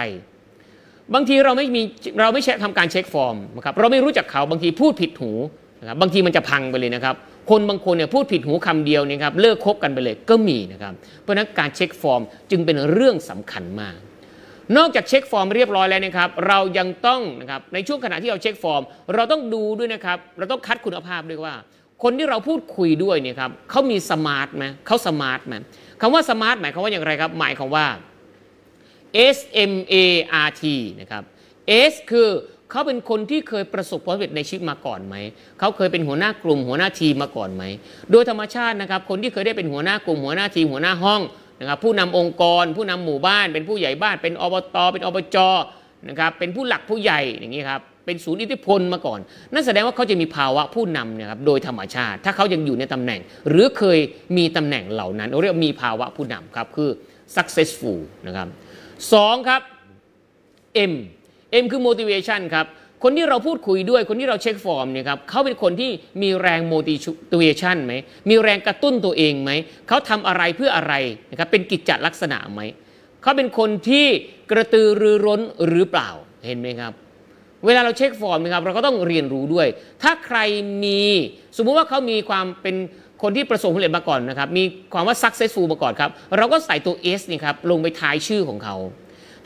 [1.15, 1.83] บางทีเราไม่มี
[2.21, 5.33] เราไม่ใช่ทำการเช็คฟอร์มนะครับเราไม่รู้จักเขาบางทีพูดผิดหู
[5.81, 7.15] นะครับบางทีมันจะพังไปเลยนะครับ
[7.51, 13.97] คนบางคนเนี่ยพูดผิดหูคำเดียวนี่ครับเลิกคบกันไปเลยก็มีนะครับ เพราะนั้นการเช็คฟอร์มจึงเป็นเรื่องสำคัญมาก
[14.77, 18.83] นอกจากเช็คฟอร์มเรียบร้อยแล้วนะครับ เรายังต้องนะครับในช่วงขณะที่เราเช็คฟอร์ม
[19.15, 21.55] เราต้องดูด้วยนะครับ เราต้องคัดคุณภาพด้วยว่า
[22.03, 25.55] คนที่เราพูดคุยด้วยเนี่ยครับเขามี SMART ไหมเขา SMART ไหม
[26.01, 27.87] คำว่าสมาร์ทหมายความว่าอย่างไรครับ หมายความว่า
[29.37, 29.39] S
[29.71, 29.95] M A
[30.47, 30.63] R T
[31.01, 31.23] นะครับ
[31.91, 32.29] S คือ
[32.71, 35.15] เขาเป็นคนที่เคยประสบความสำเร็จในชีวิตมาก่อนไหม
[35.59, 37.65] เขาเคยเป็นหัวหน้ากลุ่มหัวหน้าทีมมาก่อนไหม
[38.13, 41.23] โดยธรรมชาตินะครับ คนที่เคยได้เป็นหัวหน้ากลุ่มหัวหน้าทีมหัวหน้าห้อง
[41.61, 45.37] นะครับ ผู้นำองค์กร ผู้นำหมู่บ้าน เป็นผู้ใหญ่บ้าน เป็นอบต เป็นอบจ
[46.09, 49.21] นะครับ เป็นผู้หลักผู้ใหญ่อย่างนี้ครับ เป็นศูนย์อิทธิพลมาก่อน
[49.53, 53.99] นั่นแสดงว่าเขาจะมีภาวะผู้นำนะครับ โดยธรรมชาติ ถ้าเขายังอยู่ในตำแหน่ง หรือเคย
[54.37, 56.91] มีตำแหน่งเหล่านั้น เรียกมีภาวะผู้นำครับ คือ
[57.37, 58.49] successful นะครับ
[59.13, 59.63] สองครับ
[60.93, 60.95] M
[61.63, 62.67] M คือ motivation ครับ
[63.03, 65.91] คนที่เราพูดคุยด้วยคนที่เราเช็คฟอร์มเนี่ยครับเขาเป็นคนที่
[66.23, 67.95] มีแรง motivation ไหม
[68.29, 69.51] มีแรงกระตุ้นตัวเองไหม
[69.89, 70.95] เขาทำอะไรเพื่ออะไร
[71.31, 72.61] นะครับเป็นกิจจลักษณะไหม
[73.23, 74.07] เขาเป็นคนที่
[74.51, 76.09] กระตือรือร้นหรือเปล่า
[76.47, 76.93] เห็นไหมครับ
[77.67, 79.67] เวลาเราเช็คฟอร์มนะครับเราก็ต้องเรียนรู้ด้วย
[80.03, 80.39] ถ้าใคร
[80.85, 81.03] มี
[81.57, 82.77] สมมุติว่าเขามีความเป็น
[83.23, 88.77] คนที่ประสบความสำเร็จมาก่อนนะครับมีความว่า successful มาก่อนครับเราก็ใส่ตัว S นี่ครับลงไปท้ายชื่อของเขา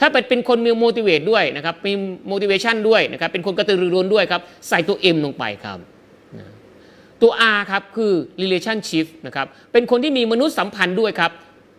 [0.01, 1.93] ถ้าเป็นคนมี motivate ด้วยนะครับ มี
[2.33, 5.79] motivation ด้วยนะครับ เป็นคนกระตือรือร้นด้วยครับ ใส่ตัว M ลงไปครับ
[7.23, 11.33] ตัว R ครับคือ relationship นะครับ เป็นคนที่มีมนุษยสัมพันธ์ด้วยครับ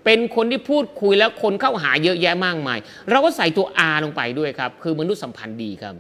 [0.06, 2.80] เป็นคนที่พูดคุยแล้วคนเข้าหาเยอะแยะมากมาย
[3.10, 5.96] เราก็ใส่ตัว R ลงไปด้วยครับ คือมนุษยสัมพันธ์ดีครับ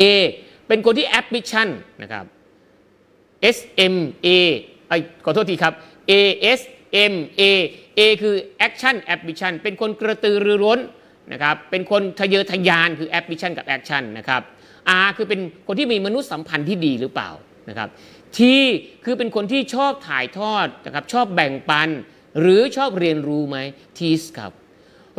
[0.00, 0.02] A
[0.68, 1.68] เป็นคนที่ ambition
[2.02, 2.24] นะครับ
[3.56, 3.58] S
[3.94, 4.28] M A
[4.88, 4.92] ไอ
[5.24, 5.74] ขอโทษทีครับ
[6.10, 6.12] A
[6.58, 6.60] S
[7.12, 7.42] M A
[7.98, 8.34] A คือ
[8.66, 10.80] action ambition เป็นคนกระตือรือร้น
[11.32, 14.42] นะครับเป็นคนทะเยอทะยานคือ ambition กับ action นะครับ
[15.04, 17.30] R คือเป็นคนที่มีมนุษยสัมพันธ์ที่ดีหรือเปล่า
[17.68, 17.88] นะครับ
[18.36, 18.38] T
[19.04, 21.88] คือเป็นคนที่ชอบถ่ายทอดนะครับชอบแบ่งปัน
[22.40, 23.56] หรือชอบเรียนรู้ไหม
[23.98, 24.00] T
[24.38, 24.52] ครับ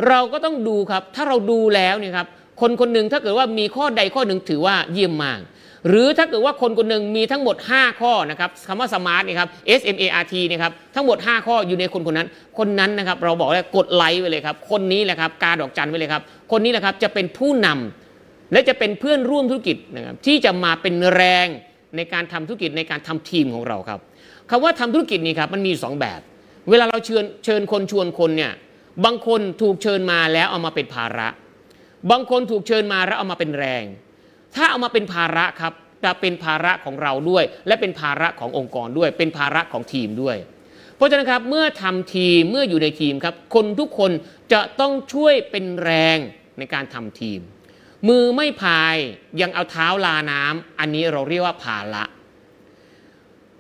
[0.08, 2.28] เราก็ต้องดูครับถ้าเราดูแล้วเนี่ยครับ
[2.62, 5.40] คนคนหนึ่งถ้าเกิดว่ามีข้อใดข้อหนึ่งถือว่าเยี่ยมมาก
[5.88, 21.48] หรือถ้าเกิดว่าคนคนหนึ่งมีทั้งหมด 5 ข้อนะครับคำว่าสมาร์ทนี่ครับ S M A R T นี่ครับทั้งหมด 5 ข้ออยู่ในคนคนนั้น คนนั้นนะครับเราบอกเลยกดไลค์ไว้เลยครับ คนนี้แหละครับ กาดอกจันไว้เลยครับ คนนี้แหละครับจะเป็นผู้นำและจะเป็นเพื่อนร่วมธุรกิจนะครับที่จะมาเป็นแรง
[21.96, 24.00] ในการทำธุรกิจในการทำทีมของเราครับ
[24.50, 26.20] คำว่าทำธุรกิจนี่ครับมันมีอยู่สองแบบ
[26.70, 28.54] เวลาเราเชิญเชิญคนชวนคนเนี่ย
[29.06, 31.28] บางคนถูกเชิญมาแล้วเอามาเป็นภาระ
[32.12, 33.84] บางคนถูกเชิญมาแล้วเอามาเป็นแรง
[34.56, 40.38] ถ้าเอามาเป็นภาระครับจะเป็นภาระของเราด้วย และเป็นภาระขององค์กรด้วย เป็นภาระของทีมด้วย
[40.96, 44.12] เพราะฉะนั้นครับเมื่อทำทีมเมื่ออยู่ในทีมครับ คนทุกคน
[44.54, 46.18] จะต้องช่วยเป็นแรง
[46.60, 47.40] ในการทำทีม
[48.10, 48.96] มือไม่พาย
[49.42, 52.04] ยังเอาเท้าลาน้ำอันนี้เราเรียกว่าภาระ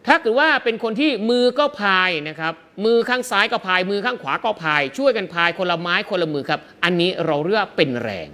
[0.07, 2.53] ถ้าเกิดว่าเป็นคนที่มือก็พายนะครับ
[2.85, 8.29] มือข้างซ้ายก็พาย มือข้างขวาก็พาย ช่วยกันพายคนละไม้คนละมือครับ อันนี้เราเรียกว่าเป็นแรง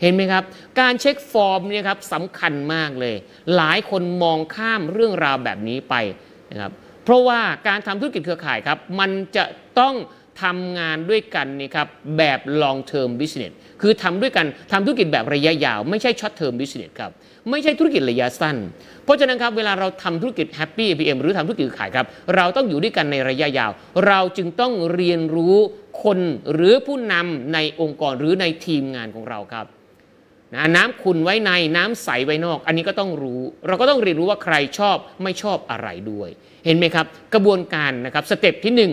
[0.00, 0.44] เห็นไหมครับ
[0.80, 3.14] การเช็คฟอร์มเนี่ยครับสำคัญมากเลย
[3.56, 5.94] หลายคนมองข้ามเรื่องราวแบบนี้ไป
[6.52, 6.72] นะครับ
[7.04, 9.44] เพราะว่าการทำธุรกิจเครือข่ายครับ มันจะ
[9.78, 9.94] ต้อง
[10.42, 17.12] ทำงานด้วยกันนี่ครับแบบ long term business คือทำด้วยกันทำธุรกิจแบบระยะยาว ไม่ใช่ short term business ครับ
[17.50, 18.56] ไม่ใช่ธุรกิจระยะสั้น
[19.04, 22.06] เพราะฉะนั้นครับเวลาเราทำธุรกิจ Happy APM หรือทำธุรกิจขายครับ
[22.36, 23.70] เราต้องอยู่ด้วยกันในระยะยาว
[24.06, 25.56] เราจึงต้องเรียนรู้
[26.02, 26.18] คน
[26.52, 29.66] หรือผู้นำในองค์กรหรือในทีมงานของเราครับ
[30.54, 36.28] นะน้ำขุ่นไว้ในน้ำใสไว้นอก อันนี้ก็ต้องรู้ เราก็ต้องเรียนรู้ว่าใครชอบไม่ชอบอะไรด้วย
[36.64, 38.92] เห็นไหมครับ กระบวนการนะครับสเต็ปที่หนึ่ง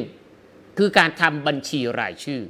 [0.78, 2.42] คือการทำบัญชีรายชื่อ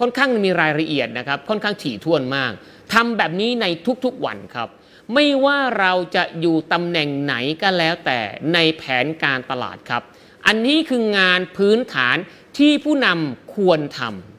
[0.00, 2.52] ค่อนข้างมีรายละเอียดนะครับ ค่อนข้างถี่ถ้วนมาก
[2.94, 3.66] ทำแบบนี้ใน
[4.04, 4.68] ทุกๆวันครับ
[5.14, 8.18] ไม่ว่าเราจะอยู่ตำแหน่งไหนก็แล้วแต่
[8.54, 10.02] ในแผนการตลาดครับ
[10.46, 12.16] อันนี้คืองานพื้นฐาน
[12.58, 14.33] ที่ผู้นำควรทำ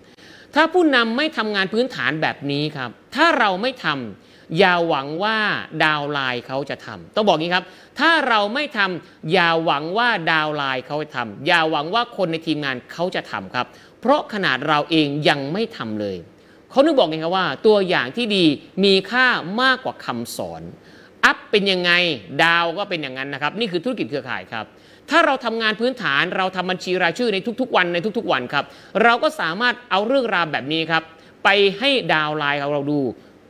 [0.55, 5.37] ถ้าผู้นำไม่ทำงานพื้นฐานแบบนี้ครับ ถ้าเราไม่ทำอย่าหวังว่า
[5.83, 7.65] ดาวไลน์เขาจะทำต้องบอกงี้ครับ
[7.99, 13.65] ถ้าเราไม่ทำอย่าหวังว่าดาวไลน์เขาจะทำอย่าหวังว่าคนในทีมงานเขาจะทำครับ
[14.01, 16.17] เพราะขนาดเราเองยังไม่ทำเลย
[16.71, 18.45] เขานึกบอกไงครับว่า ตัวอย่างที่ดี
[18.83, 19.27] มีค่า
[19.61, 20.61] มากกว่าคำสอน
[21.25, 21.91] อัพเป็นยังไง
[22.43, 24.65] ดาวก็เป็นอย่างนั้นนะครับ นี่คือธุรกิจเครือข่ายครับ
[25.09, 28.65] ถ้าเราทำงานพื้นฐานเราทำบัญชีรายชื่อในทุกๆ วันในทุกๆ วันครับ
[29.03, 31.03] เราก็สามารถเอาเรื่องราวแบบนี้ครับ
[31.43, 33.01] ไปให้ดาวไลน์ของเราดู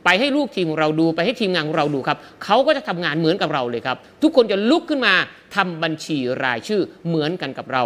[0.04, 5.14] ไปให้ลูกทีมของเราดู ไปให้ทีมงานของเราดูครับเขาก็จะทำงานเหมือนกับเราเลยครับ ทุกคนจะลุกขึ้นมา
[5.56, 7.82] ทำบัญชีรายชื่อเหมือนกันกับเรา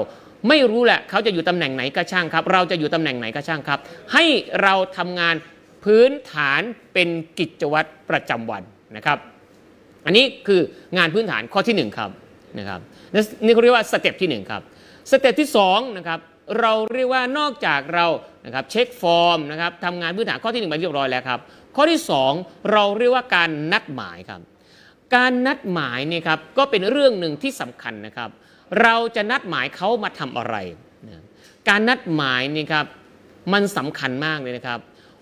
[0.49, 3.79] ไม่รู้แหละเขาจะอยู่ตำแหน่งไหนก็ช่างครับ เราจะอยู่ตำแหน่งไหนก็ช่างครับ
[4.13, 4.25] ให้
[4.63, 5.35] เราทำงาน
[5.85, 6.61] พื้นฐาน
[6.95, 8.63] เป็นกิจวัตรประจำวัน
[8.97, 9.19] นะครับ
[10.07, 10.61] อันนี้คือ
[10.99, 12.11] งานพื้นฐานข้อที่1ครับ
[12.59, 12.81] นะครับ
[13.45, 14.63] นี่เขาเรียกว่า step ที่ 1 ครับ
[15.11, 16.21] step ที่2นะครับ
[16.61, 18.07] เราเรียกว่านอกจากเรา
[18.45, 21.41] นะครับเช็คฟอร์มนะครับทำงานพื้นฐานข้อที่1ไปเรียบร้อยแล้วครับ
[21.77, 22.01] ข้อที่
[22.35, 24.41] 2 เราเรียกว่าการนัดหมายครับ
[25.17, 28.31] การนัดหมายเนี่ยครับก็เป็นเรื่องหนึ่งที่สำคัญนะครับ
[28.83, 30.57] เราจะนัดหมายเขามาทำอะไร
[31.07, 31.25] นะ
[31.69, 32.87] การนัดหมายนี่ครับ
[33.53, 34.79] มันสำคัญมากเลยนะครับ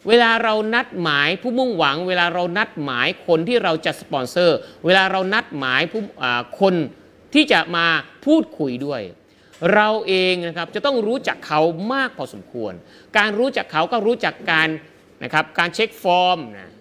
[0.09, 6.03] เวลาเรานัดหมายผู้มุ่งหวัง เวลาเรานัดหมายคนที่เราจะสปอนเซอร์ เวลาเรานัดหมายผู้
[6.61, 6.75] คน
[7.35, 7.87] ที่จะมา
[8.27, 9.03] พูดคุยด้วย
[9.75, 11.61] เราเองนะครับจะต้องรู้จักเขา
[11.93, 12.73] มากพอสมควร
[13.19, 14.69] การรู้จักเขาก็รู้จักการ
[15.25, 16.73] นะครับการเช็คฟอร์มนะ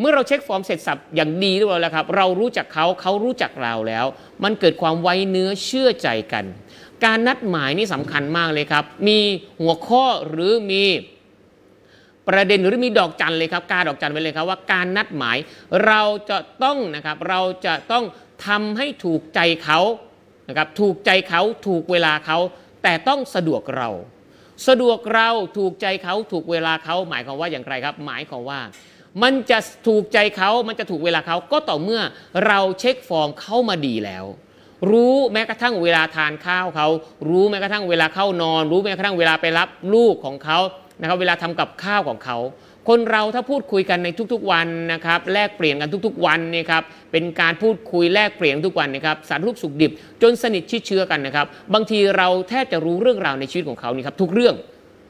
[0.00, 4.06] เมื่อเราเช็คฟอร์มเสร็จสับอย่างดีเรียบร้อยแล้วครับ เรารู้จักเขาเขารู้จักเราแล้ว
[4.44, 6.44] มันเกิดความไว้เนื้อเชื่อใจกัน
[7.04, 9.18] การนัดหมายนี่สำคัญมากเลยครับ มี
[9.60, 10.84] หัวข้อหรือมี
[12.28, 15.36] ประเด็นหรือมีดอกจันเลยครับ กาดอกจันไว้เลยครับว่าการนัดหมาย
[15.86, 18.04] เราจะต้องนะครับเราจะต้อง
[18.46, 19.80] ทำให้ถูกใจเขา
[20.48, 22.38] นะครับถูกใจเขาถูกเวลาเขา
[22.82, 23.90] แต่ต้องสะดวกเรา
[24.68, 28.60] สะดวกเราถูกใจเขาถูกเวลาเขาหมายความว่าอย่างไรครับ หมายความว่า
[29.22, 32.02] มันจะถูกใจเขามันจะถูกเวลาเขาก็ต่อเมื่อ
[32.46, 34.24] เราเช็คฟอร์มเข้ามาดีแล้ว
[34.90, 36.88] รู้แม้กระทั่งเวลาทานข้าวเขา
[37.28, 40.58] รู้แม้กระทั่งเวลาเข้านอน รู้แม้กระทั่งเวลาไปรับลูกของเขา
[41.00, 42.38] นะครับเวลาทำกับข้าวของเขา
[42.88, 49.92] คนเราถ้าพูดคุยกันในทุกๆวันนะครับแลกเปลี่ยนกันทุกๆวันเนี่ยครับเป็นการพูดคุยแลกเปลี่ยนทุกวันนะครับสารรูปสุขดิบ
[50.22, 54.54] จนสนิทชิดเชื้อกันนะครับ บางทีเราแทบจะรู้เรื่องราวในชีวิตของเขานี่ครับทุกเรื่อง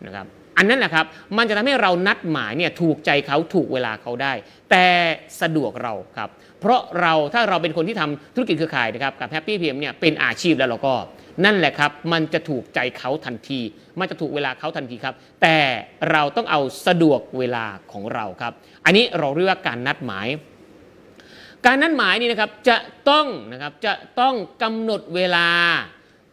[0.06, 0.26] นะครับ
[0.58, 1.06] อันนั้นแหละครับ
[1.37, 4.32] มันจะทำให้เรานัดหมายเนี่ยถูกใจเขาถูกเวลาเขาได้
[4.70, 4.87] แต่
[5.40, 6.30] สะดวกเราครับ
[6.61, 10.94] เพราะเราถ้าเราเป็นคนที่ทำธุรกิจเครือข่ายนะครับกับ Happy MPM เนี่ยเป็นอาชีพแล้วเราก็
[11.44, 13.61] นั่นแหละครับมันจะถูกใจเขาทันที
[13.98, 15.59] มันจะถูกเวลาเขาทันทีครับ แต่
[16.11, 18.52] เราต้องเอาสะดวกเวลาของเราครับ
[18.85, 20.28] อันนี้เราเรียกว่าการนัดหมาย
[21.66, 22.76] การนัดหมายนี่นะครับจะ
[23.09, 25.48] ต้องนะครับจะต้องกำหนดเวลา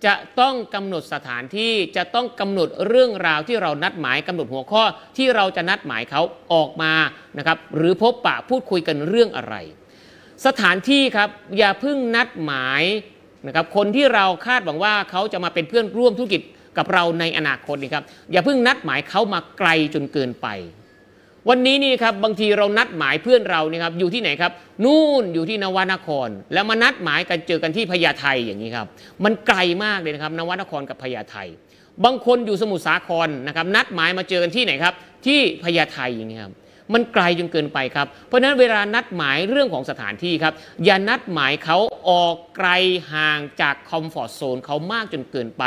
[0.05, 4.83] จะต้องกำหนดสถานที่จะต้องกำหนดเรื่องราวที่เรานัดหมายกำหนดหัวข้อ
[5.17, 6.21] ที่เราจะนัดหมายเขา
[6.53, 6.93] ออกมา
[7.37, 9.55] นะครับ หรือพบปะพูดคุยกันเรื่องอะไร
[10.45, 12.83] สถานที่ครับอย่าเพิ่งนัดหมาย
[13.47, 16.41] นะครับคนที่เราคาดหวังว่าเขาจะมาเป็นเพื่อนร่วมธุรกิจ
[16.79, 20.47] กับเราในอนาคตนี่ครับอย่าเพิ่งนัดหมายเขามาไกลจนเกินไป
[21.49, 24.51] วันนี้นี่ครับบางทีเรานัดหมายเพื่อนเรานี่ครับอยู่ที่ไหนครับ
[24.85, 28.87] นู่นอยู่ที่นวนคร แล้วมานัดหมายกันเจอกันที่พญาไทอย่างนี้ครับ
[29.23, 31.37] มันไกลมากเลยนะครับนวนครกับพญาไท
[32.03, 34.93] บางคนอยู่สมุทรสาครนะครับ นัดหมายมาเจอกันที่ไหนครับ
[35.25, 36.53] ที่พญาไทอย่างนี้ครับ
[36.93, 40.53] มันไกลจนเกินไปครับ เพราะฉะนั้นเวลานัดหมายเรื่องของสถานที่ครับ
[40.85, 41.77] อย่านัดหมายเขา
[42.09, 42.69] ออกไกล
[43.13, 45.63] ห่างจากคอมฟอร์ทโซนเขามากจนเกินไป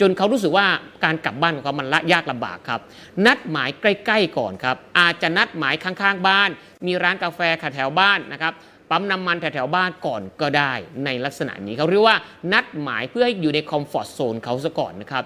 [0.00, 0.66] จนเขารู้สึกว่า
[1.04, 2.80] การกลับบ้านของเขามันละยากลำบากครับ
[3.26, 6.50] นัดหมายใกล้ ๆ ก่อนครับ อาจจะนัดหมายข้างๆบ้าน
[6.86, 7.40] มีร้านกาแฟ
[7.74, 8.52] แถวบ้านนะครับ
[8.94, 10.72] ปั๊มน้ำมันแถวๆบ้านก่อนก็ได้
[11.04, 12.16] ในลักษณะนี้เขาเรียกว่า
[12.52, 15.24] นัดหมายเพื่อให้อยู่ในคอมฟอร์ทโซนเขาซะก่อนนะครับ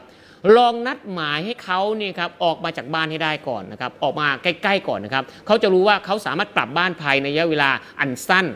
[0.57, 8.47] ลองนัดหมายให้เขาเนี่ยครับออกมาจากบ้านให้ได้ก่อนนะครับออกมาใกล้ๆก่อนนะครับเขาจะรู้ว่าเขาสามารถกลับบ้านภายในระยะเวลาอันสั้น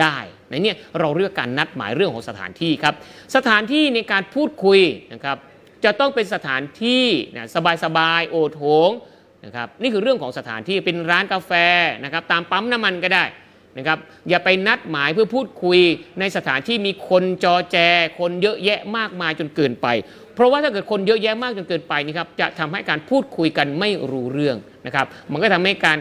[0.00, 0.16] ได้
[0.48, 2.94] ในนี้เราเรียกการนัดหมายเรื่องของสถานที่ครับ
[3.36, 4.80] สถานที่ในการพูดคุย
[5.12, 5.36] นะครับ
[5.84, 7.04] จะต้องเป็นสถานที่
[7.36, 7.48] นะ
[7.84, 8.90] สบายๆโอโถง
[9.44, 11.52] นะครับนี่คือเรื่องของสถานที่เป็นร้านกาแฟ
[12.04, 13.24] นะครับตามปั๊มน้ำมันก็ได้
[13.78, 15.78] นะครับอย่าไปนัดหมายเพื่อพูดคุย
[16.20, 17.76] ในสถานที่มีคนจอแจ
[18.18, 19.86] คนเยอะแยะมากมายจนเกินไป
[20.34, 24.56] เพราะว่าถ้าเกิดคนเยอะแยะมากจนเกินไปนี่ครับจะทำให้การพูดคุยกันไม่รู้เรื่อง
[24.86, 25.96] นะครับมันก็ทำให้การ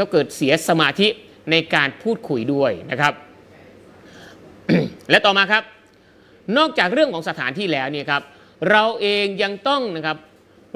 [0.00, 1.08] ก็เกิดเสียสมาธิ
[1.50, 3.12] ในการพูดคุยด้วยนะครับ
[5.10, 5.62] และต่อมาครับ
[6.58, 8.22] นอกจากเรื่องของสถานที่แล้วเนี่ยครับ
[8.70, 10.16] เราเองยังต้องนะครับ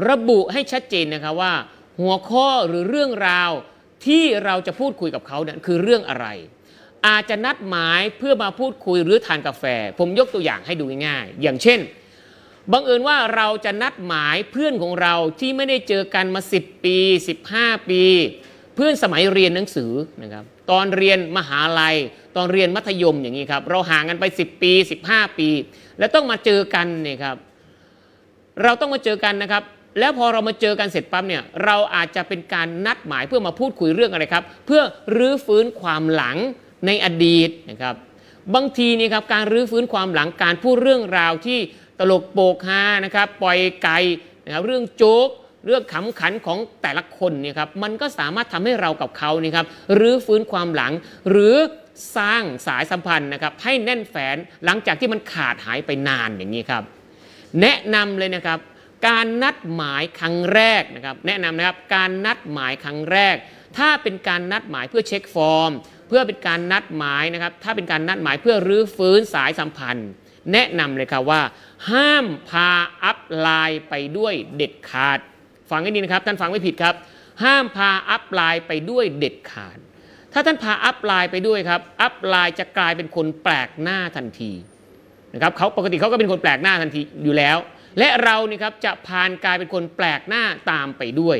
[0.09, 1.53] ระบุให้ชัดเจนนะครับว่า
[2.01, 3.51] หัวข้อหรือเรื่องราว
[4.07, 6.27] ที่เราจะพูดคุยกับเขาเนี่ยคือเรื่องอะไร
[7.07, 9.65] อาจจะนัดหมายเพื่อมาพูดคุยหรือทานกาแฟ
[9.99, 11.81] ผมยกตัวอย่างให้ดูง่ายๆ อย่างเช่น
[12.73, 16.97] บังเอิญว่าเราจะนัดหมายเพื่อนของเราที่ไม่ได้เจอกันมา 10 ปี
[17.45, 18.03] 15 ปี
[18.75, 21.97] เพื่อนสมัยเรียนหนังสือนะครับ ตอนเรียนมหาลัย
[22.37, 24.73] ตอนเรียนมัธยมอย่างนี้ครับ เราห่างกันไป 10 ปี
[25.07, 25.49] 15 ปี
[25.99, 27.37] แล้วต้องมาเจอกันเนี่ยครับ
[28.63, 29.63] เราต้องมาเจอกันนะครับ
[29.99, 34.83] แล้วพอเรามาเจอกันเสร็จปั๊บเนี่ยเราอาจจะเป็นการนัดหมายเพื่อมาพูดคุยเรื่องอะไรครับ เพื่อ
[35.17, 36.37] รื้อฟื้นความหลัง
[36.87, 37.95] ในอดีตนะครับ
[38.55, 41.59] บางทีนี่ครับการรื้อฟื้นความหลังการพูดเรื่องราวที่
[41.99, 43.99] ตลกโปกฮานะครับปล่อยไก่
[44.45, 45.29] นะครับเรื่องโจ๊ก
[45.67, 49.67] เรื่องขำขันของแต่ละคนเนี่ยครับมันก็สามารถทำให้เรากับเขานี่ครับ
[49.99, 50.93] รื้อฟื้นความหลัง
[51.31, 51.57] หรือ
[52.17, 56.83] สร้างสายสัมพันธ์นะครับให้แน่นแฟนหลังจากที่มันขาดหายไปนานอย่างนี้ครับ
[57.61, 58.59] แนะนำเลยนะครับ
[59.07, 63.37] การนัดหมายครั้งแรกนะครับแนะนำนะครับการนัดหมายครั้งแรก
[63.79, 65.73] ถ้าเป็นการนัดหมายเพื่อเช็คฟอร์ม
[66.09, 70.11] เพื่อเป็นการนัดหมายนะครับถ้าเป็นการนัดหมายเพื่อรื้อฟื้นสายสัมพันธ์
[70.53, 71.43] แนะนำเลยครับว่า
[71.91, 72.71] ห้ามพา
[73.05, 75.19] upline ไปด้วยเด็ดขาด
[75.71, 76.95] ฟังให้ดีนะครับท่านฟังไม่ผิดครับ
[77.45, 79.79] ห้ามพา upline ไปด้วยเด็ดขาด
[80.33, 84.53] ถ้าท่านพา upline ไปด้วยครับ upline จะกลายเป็นคนแปลกหน้าทันที
[85.35, 87.57] นะครับเขาปกติเขาก็เป็นคนแปลกหน้าทันทีอยู่แล้ว
[87.99, 91.39] และเรานี่ครับจะพานกลายเป็นคนแปลกหน้าตามไปด้วย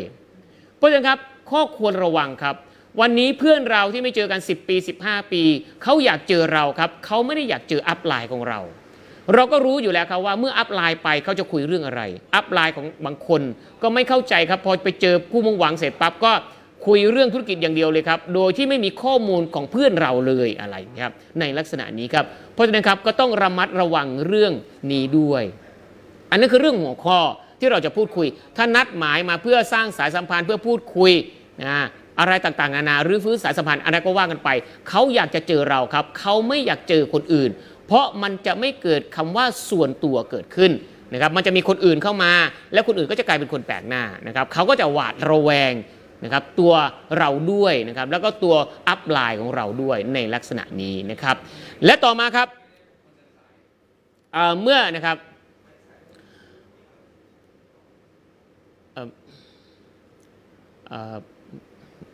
[0.77, 1.19] เพราะฉะนั้นครับ
[1.51, 2.57] ข้อควรระวังครับ
[3.01, 5.43] วันนี้เพื่อนเราที่ไม่เจอกัน 10 ปี 15 ปี
[5.83, 8.61] เขาอยากเจอเราครับเขาไม่ได้อยากเจออัพไลน์ของเรา
[9.35, 12.03] เราก็รู้อยู่แล้วครับว่าเมื่ออัพไลน์ไปเขาจะคุยเรื่องอะไร
[12.35, 13.43] อัพไลน์ของบางคน
[13.83, 16.33] ก็ไม่เข้าใจครับพอไปเจอผู้มุ่งหวังเสร็จปั๊บก็
[16.87, 22.25] คุยเรื่องธุรกิจอย่างเดียวเลยครับ โดยที่ไม่มีข้อมูลของเพื่อนเราเลยอะไรครับในลักษณะนี้ครับ
[22.55, 24.53] เพราะฉะนั้นครับก็ต้องระมัดระวังเรื่อง
[24.93, 25.43] นี้ด้วย
[26.31, 27.19] อันนั้นคือเรื่องหัวข้อ
[27.61, 28.27] ที่เราจะพูดคุย
[28.57, 31.13] ถ้านัดหมายมาเพื่อสร้างสายสัมพันธ์เพื่อพูดคุย
[31.63, 31.87] นะ
[32.21, 34.49] อะไรต่างๆนานาหรือฟื้นสายสัมพันธ์อะไรก็ว่ากันไป
[34.89, 37.51] เขาอยากจะเจอเราครับเขาไม่อยากเจอคนอื่น
[37.87, 40.73] เพราะมันจะไม่เกิดคำว่าส่วนตัวเกิดขึ้น
[41.13, 42.33] นะครับมันจะมีคนอื่นเข้ามา
[42.73, 45.73] แล้วคนอื่นก็จะกลายเป็นคนแปลกหน้านะครับเขาก็จะหวาดระแวง
[46.25, 46.73] นะครับตัว
[47.19, 48.55] เราด้วยนะครับแล้วก็ตัว
[48.89, 51.37] อัพไลน์ของเราด้วยในลักษณะนี้นะครับ
[51.85, 52.49] และต่อมาครับ
[54.33, 55.17] เเมื่อนะครับ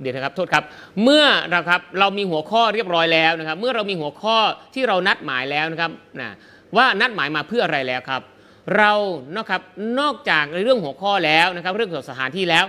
[0.01, 0.65] เดี๋ยวนะครับโทษครับ
[1.03, 4.37] เมื่อนะครับเรามีหัวข้อเรียบร้อยแล้วนะครับ เมื่อเรามีหัวข้อ
[4.75, 6.31] ที่เรานัดหมายแล้วนะครับนะ
[6.77, 8.23] ว่านัดหมายมาเพื่ออะไรแล้วครับ
[8.77, 8.93] เรา
[9.37, 9.63] นะครับ
[10.01, 12.65] นอกจากในเรื่องหัวข้อแล้วนะครับ เรื่องของสถานที่แล้ว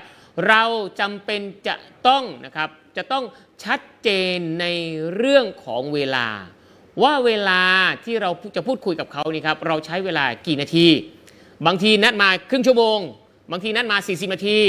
[0.48, 0.64] เรา
[1.00, 1.76] จำเป็นจะ
[2.08, 3.24] ต้องนะครับจะต้อง
[3.64, 4.66] ชัดเจนใน
[5.18, 6.28] เรื่องของเวลา
[7.04, 7.62] ว่าเวลา
[8.06, 10.88] ที่เราจะพูดคุยกับเขานี่ครับเราใช้เวลากี่นาที
[11.68, 13.00] บางทีนัดมาครึ่งชั่วโมง
[13.52, 14.60] บางทีนัดมา 40 นาที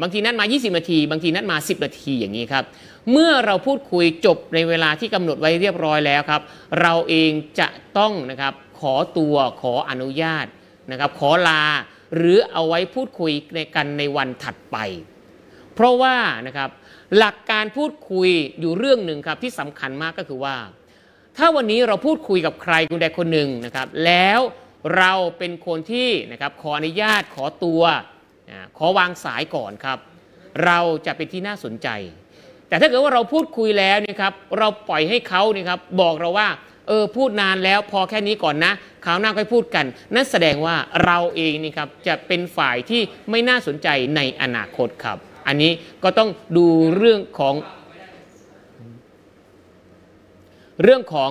[0.00, 2.64] บางทีนัดมา 20 นาที บางทีนัดมา 10 นาทีอย่างนี้ครับ
[3.12, 6.42] เมื่อเราพูดคุยจบในเวลาที่กำหนดไว้เรียบร้อยแล้วครับ
[6.80, 7.30] เราเอง
[7.60, 7.68] จะ
[7.98, 10.46] ต้องนะครับขอตัวขออนุญาต
[10.90, 11.64] นะครับ ขอลา
[12.16, 14.76] หรือเอาไว้พูดคุยในกันในวันถัดไป
[15.74, 16.70] เพราะว่านะครับ
[17.16, 18.28] หลักการพูดคุย
[18.60, 20.56] อยู่เรื่องหนึ่งครับที่สำคัญมากก็คือว่า
[21.36, 24.40] ถ้าวันนี้เราพูดคุยกับใครคนใดคนหนึ่งนะครับ แล้ว
[24.96, 27.82] เราเป็นคนที่นะครับขออนุญาตขอตัว
[28.78, 29.98] ขอวางสายก่อนครับ
[30.64, 31.88] เราจะเป็นที่น่าสนใจ
[32.68, 36.48] แต่ถ้าเกิดว่าเราพูดคุยแล้วเนะครับเราปล่อยให้เขาเนี่ยครับบอกเราว่า
[36.88, 38.72] เออพูดนานแล้วพอแค่นี้ก่อนนะ
[39.04, 45.72] คราวหน้าค่อยพูดกัน นั่นแสดงว่าเราเองนี่ครับจะเป็นฝ่ายที่ไม่น่าสนใจในอนาคตครับ อันนี้
[46.04, 47.54] ก็ต้องดูเรื่องของ
[50.82, 51.30] เรื่องของ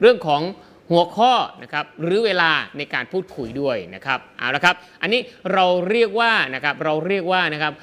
[0.00, 0.42] เรื่องของ
[0.90, 1.32] หัวข้อ
[1.62, 5.20] นะครับหรือเวลาในการพูดคุยด้วยนะครับเอาละครับ อันนี้
[5.52, 7.74] เราเรียกว่านะครับเราเรียกว่านะครับ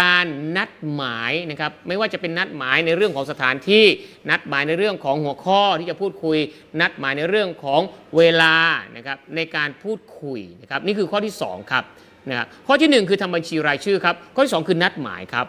[0.00, 3.84] การนัดหมายนะครับไม่ว่าจะเป็นนัดหมายในเรื่องของสถานที่
[4.30, 6.38] นัดหมายในเรื่องของหัวข้อที่จะพูดคุย
[6.80, 7.80] นัดหมายในเรื่องของ
[8.16, 8.56] เวลา
[8.96, 11.84] นะครับในการพูดคุยนะครับนี่คือข้อที่สองครับ
[12.28, 15.46] นะครับข้อที่หนึ่งคือทำบัญชีรายชื่อครับข้อที่สองคือนัดหมายครับ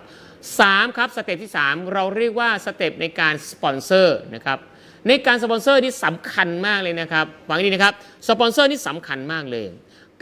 [0.52, 4.60] 3ครับ step ที่ 3 เราเรียกว่า step ในการสปอนเซอร์นะครับ
[5.08, 7.94] ในการสปอนเซอร์นี่สำคัญมากเลยนะครับฟังดีนะครับ
[8.30, 9.68] สปอนเซอร์นี่สำคัญมากเลย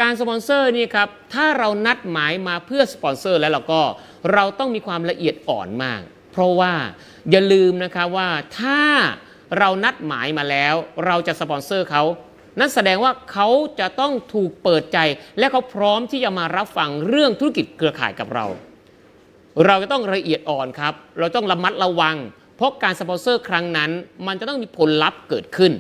[0.02, 3.82] การสปอนเซอร์นี่ครับถ้าเรานัดหมายมาเพื่อสปอนเซอร์แล้วเราก็
[4.34, 6.02] เราต้องมีความละเอียดอ่อนมาก
[6.32, 6.74] เพราะว่า
[7.32, 8.82] อย่าลืมนะครับว่าถ้า
[9.58, 10.76] เรานัดหมายมาแล้ว
[11.06, 12.04] เราจะสปอนเซอร์เขา
[12.60, 13.48] นั่นแสดงว่าเขา
[13.80, 14.98] จะต้องถูกเปิดใจ
[15.40, 18.46] และเขาพร้อมที่จะมารับฟังเรื่องธุรกิจเครือข่ายกับเรา
[19.66, 22.16] เราจะต้องละเอียดอ่อนครับ เราต้องระมัดระวัง
[22.60, 23.92] เพราะการสปอนเซอร์ครั้งนั้น
[24.28, 25.72] มันจะต้องมีผลลัพธ์เกิดขึ้น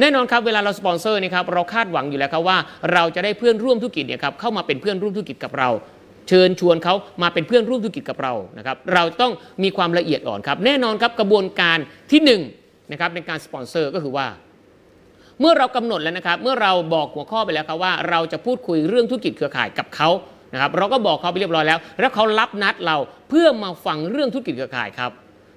[0.00, 2.58] แน่นอนครับเวลาเราสปอนเซอร์นี่ครับเราคาดหวังอยู่แล้วครับว่า
[2.92, 5.70] เราจะได้เพื่อนร่วมธุรกิจเนี่ยครับเข้ามาเป็นเพื่อนร่วมธุรกิจกับเรา
[6.28, 9.32] เชิญชวนเขามาเป็นเพื่อนร่วมธุรกิจกับเรานะครับเราต้อง
[9.62, 11.78] มีความละเอียดอ่อนครับ แน่นอนครับกระบวนการ
[12.10, 12.40] ที่1นง
[12.92, 14.26] นะครับในการสปอนเซอร์ก็คือว่า
[15.40, 20.08] เมื่อเรากำหนดแล้วนะครับ เมื่อเราบอกหัวข้อไปแล้วครับว่าเราจะพูดคุยเรื่องธุรกิจเครือข่ายกับเขา
[20.52, 22.96] นะครับ เราก็บอกเขาไปเรียบร้อยแล้ว แล้วเขารับนัดเรา
[23.28, 25.12] เพื่อมาฟังเรื่องธุรกิจเครือข่ายครับ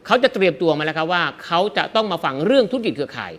[0.07, 3.33] เขาจะเตรียมตัวมาแล้วครับว่าเขาจะต้องมาฟังเรื่องธุรกิจเครือข่าย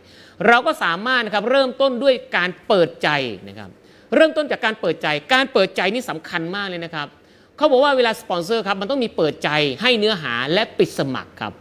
[0.46, 3.08] เราก็สามารถนะครับเริ่มต้นด้วยการเปิดใจ
[3.48, 3.70] นะครับ
[4.14, 7.08] เริ่มต้นจากการเปิดใจ การเปิดใจนี่สำคัญมากเลยนะครับ
[7.56, 9.50] เขาบอกว่าเวลาสปอนเซอร์ครับมันต้องมีเปิดใจ
[9.82, 11.52] ให้เนื้อหาและปิดสมัครครับ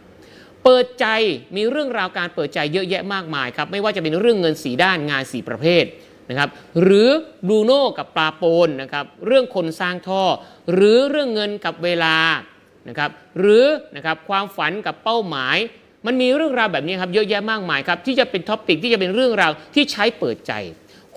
[0.64, 1.06] เปิดใจ
[1.56, 5.84] มีเรื่องราวการเปิดใจเยอะแยะมากมายครับไม่ว่าจะเป็นเรื่องเงินสี่ด้านงานสี่ประเภท
[6.30, 6.48] นะครับ
[6.82, 7.08] หรือ
[7.48, 10.22] บรูโน่กับปาโบลนะครับเรื่องคนสร้างท่อ
[10.72, 12.16] หรือเรื่องเงินกับเวลา
[12.88, 13.66] นะครับหรือ
[13.96, 15.56] นะครับความฝันกับเป้าหมาย
[16.06, 20.52] มันมีเรื่องราวแบบนี้ครับเยอะแยะมากมายครับที่จะเป็น topic ที่จะเป็นเรื่องราวที่ใช้เปิดใจ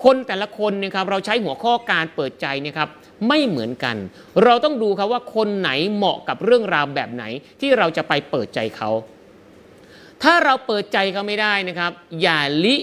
[0.04, 2.88] คนแต่ละคนนะครับเราใช้หัวข้อการเปิดใจนะครับ
[3.28, 3.96] ไม่เหมือนกัน
[4.44, 7.24] เราต้องดูครับว่าคนไหนเหมาะกับเรื่องราวแบบไหน
[7.60, 8.90] ที่เราจะไปเปิดใจเขา
[10.22, 11.92] ถ้าเราเปิดใจเขาไม่ได้นะครับ
[12.22, 12.76] อย่าลิ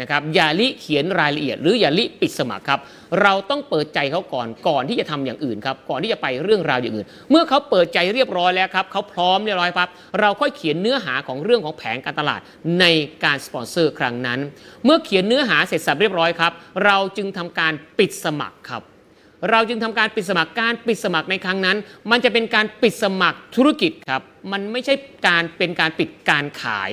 [0.00, 2.80] นะครับอย่าลิเขียนรายละเอียด หรืออย่าลิปิดสมัครครับ
[3.22, 9.88] เราต้องเปิดใจเขาก่อนก่อนที่จะทำอย่างอื่นครับก่อนที่จะไปเรื่องราวอย่างอื่น เมื่อเขาเปิดใจเรียบร้อยแล้วครับเขาพร้อมเรียบร้อยครับ
[10.20, 12.40] เราค่อยเขียนเนื้อหาของเรื่องของแผนการตลาด
[12.80, 12.84] ใน
[13.24, 14.40] การสปอนเซอร์ครั้งนั้น
[14.84, 16.52] เมื่อเขียนเนื้อหาเสร็จสับเรียบร้อยครับ
[16.84, 18.82] เราจึงทำการปิดสมัครครับ
[19.50, 21.76] เราจึงทำการปิดสมัครการปิดสมัครในครั้งนั้น
[22.10, 24.22] มันจะเป็นการปิดสมัครธุรกิจครับ
[24.52, 24.94] มันไม่ใช่
[25.28, 26.90] การเป็นการปิดการขาย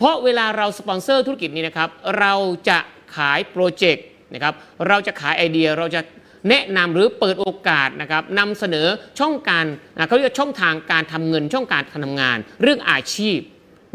[0.00, 1.88] เพราะเวลาเราสปอนเซอร์ธุรกิจนี้นะครับ
[2.18, 2.34] เรา
[2.68, 2.78] จะ
[3.16, 4.54] ขายโปรเจกต์นะครับ
[4.88, 6.00] เราจะขายไอเดีย เราจะ
[6.48, 8.86] แนะนำหรือเปิดโอกาสนะครับนำเสนอ
[9.20, 9.64] ช่องการ
[9.96, 13.38] นะเขาเรียกช่องทางการทำเงินช่องการทำงาน เรื่องอาชีพ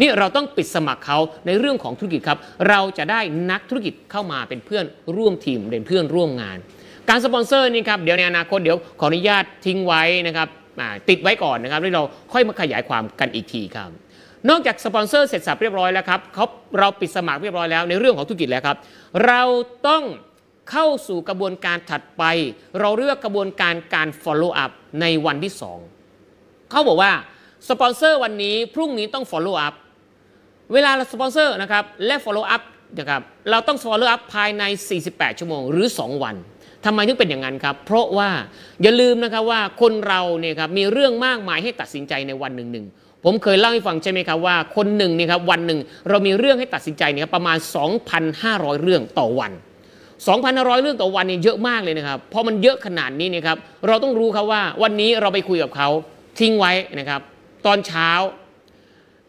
[0.01, 2.39] นี่เราต้องปิดสมัครเขาในเรื่องของธุรกิจครับ
[2.69, 4.85] เราจะได้นักธุรกิจเข้ามาเป็นเพื่อน
[5.17, 6.57] ร่วมทีมเป็นเพื่อนร่วมงาน
[7.09, 10.47] การสปอนเซอร์นี่ครับเดี๋ยวในอนาคตเดี๋ยวขออนุญาตทิ้งไว้นะครับ
[11.09, 12.03] ติดไว้ก่อนนะครับแล้วเรา
[12.33, 13.89] ค่อยมาขยายความกันอีกทีครับ
[14.49, 16.45] นอกจากสปอนเซอร์เสร็จสับเรียบร้อยแล้วครับเขา
[16.79, 18.77] เราปิดสมัครเรียบร้อยแล้วในเรื่องของธุรกิจแล้วครับ
[19.25, 19.41] เรา
[19.87, 20.03] ต้อง
[20.71, 22.23] เข้าสู่กระบวนการถัดไป
[22.79, 24.71] เราเรียกกระบวนการการ follow up
[25.01, 25.53] ในวันที่
[26.11, 27.11] 2 เขาบอกว่า
[27.69, 29.73] สปอนเซอร์วันนี้พรุ่งนี้ต้อง follow up
[30.73, 32.61] เวลาเราสปอนเซอร์นะครับและ follow up
[32.99, 34.63] นะครับเราต้อง follow up ภายใน
[35.01, 36.35] 48 ชั่วโมงหรือ 2 วัน
[36.85, 38.29] ทำไมถึงเป็นอย่างนั้นครับ เพราะว่า
[38.83, 42.85] อย่าลืมนะครับว่าคนเราเนี่ยครับมีเรื่องมากมายให้ตัดสินใจในวันหนึ่งหนึ่ง
[43.25, 47.57] ผมเคยเล่าให้ฟังใช่ไหมครับว่าคนหนึ่งเนี่ยครับวันหนึ่งเรามีเรื่องให้ตัดสินใจเนี่ยครับประมาณ
[48.19, 49.51] 2,500 เรื่องต่อวัน
[50.17, 53.57] 2,500 เรื่องต่อวันเนี่ยเยอะมากเลยนะครับพอมันเยอะขนาดนี้เนะครับ
[53.87, 55.89] เราต้องรู้ครับว่าวันนี้เราไปคุยกับเขา
[56.39, 57.21] ทิ้งไว้นะครับ
[57.65, 58.09] ตอนเช้า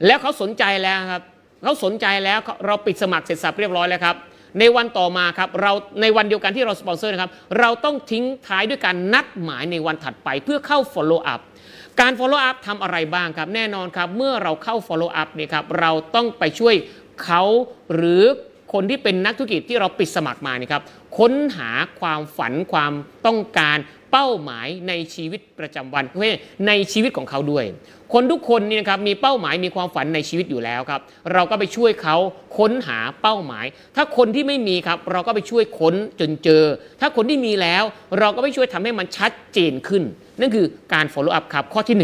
[0.07, 1.23] แล้วเขาสนใจแล้วครับ
[1.63, 4.17] เขาสนใจแล้วเราปิดสมัครเสร็จสับเรียบร้อยแล้วครับ
[4.61, 7.31] ในวันต่อมาครับเราในวันเดียวกันที่เราสปอนเซอร์นะครับ
[7.61, 11.41] เราต้องทิ้งท้ายด้วยการนัดหมายในวันถัดไปเพื่อเข้า follow up
[12.01, 16.75] การ follow up ทำอะไรบ้างครับ แน่นอนครับเมื่อเราเข้า follow up เนี่ยครับเราต้องไปช่วย
[17.25, 17.43] เขา
[17.95, 18.23] หรือ
[18.73, 20.83] คนที่เป็นนักธุรกิจที่เราปิดสมัครมานี่ครับ
[21.19, 21.71] ค้นหา
[22.01, 22.93] ความฝันความ
[23.27, 23.79] ต้องการ
[24.13, 26.05] เป้าหมายในชีวิตประจำวัน
[26.67, 27.65] ในชีวิตของเขาด้วย
[28.13, 31.01] คนทุกคนนี่นะครับมีเป้าหมายมีความฝันในชีวิตอยู่แล้วครับ
[31.33, 32.17] เราก็ไปช่วยเขา
[32.59, 33.67] ค้นหาเป้าหมาย
[33.97, 36.63] ถ้าคนที่ไม่มีครับ เราก็ไปช่วยค้นจนเจอ
[37.01, 37.83] ถ้าคนที่มีแล้ว
[38.19, 40.03] เราก็ไปช่วยทำให้มันชัดเจนขึ้น
[40.41, 41.97] นั่นคือการ follow up ครับข้อที่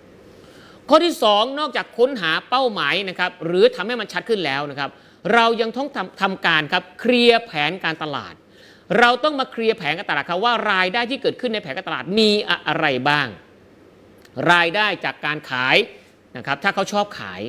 [0.00, 4.90] 1 ข้อที่ 2 นอกจากค้นหาเป้าหมายนะครับหรือทำให้มันชัดขึ้นแล้วนะครับ
[5.34, 8.34] เรายังต้องทำทำการครับเคลียร์แผนการตลาด
[8.98, 13.28] เราต้องมาเคลียร์แผนการตลาดครับว่ารายได้ที่เกิดขึ้นในแผนการตลาดมีอะไรบ้าง
[14.52, 15.76] รายได้จากการขาย
[16.36, 17.40] นะครับถ้าเขาชอบขาย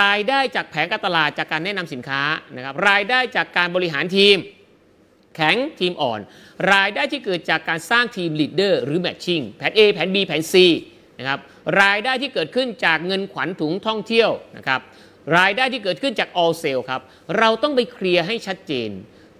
[0.00, 2.22] รายได้จากแผนการตลาดจากการแนะนำสินค้า
[2.56, 4.36] นะครับรายได้จากการบริหารทีม
[5.36, 6.20] แข็งทีมอ่อน
[6.72, 10.54] รายได้ที่เกิดจากการสร้างทีม leader หรือ matching แผน A แผน B แผน C
[11.18, 11.38] นะครับ
[11.82, 14.80] รายได้ที่เกิดขึ้นจากเงินขวัญถุงท่องเที่ยวนะครับ
[15.38, 17.00] รายได้ที่เกิดขึ้นจาก all sale ครับ
[17.38, 18.90] เราต้องไปเคลียร์ให้ชัดเจน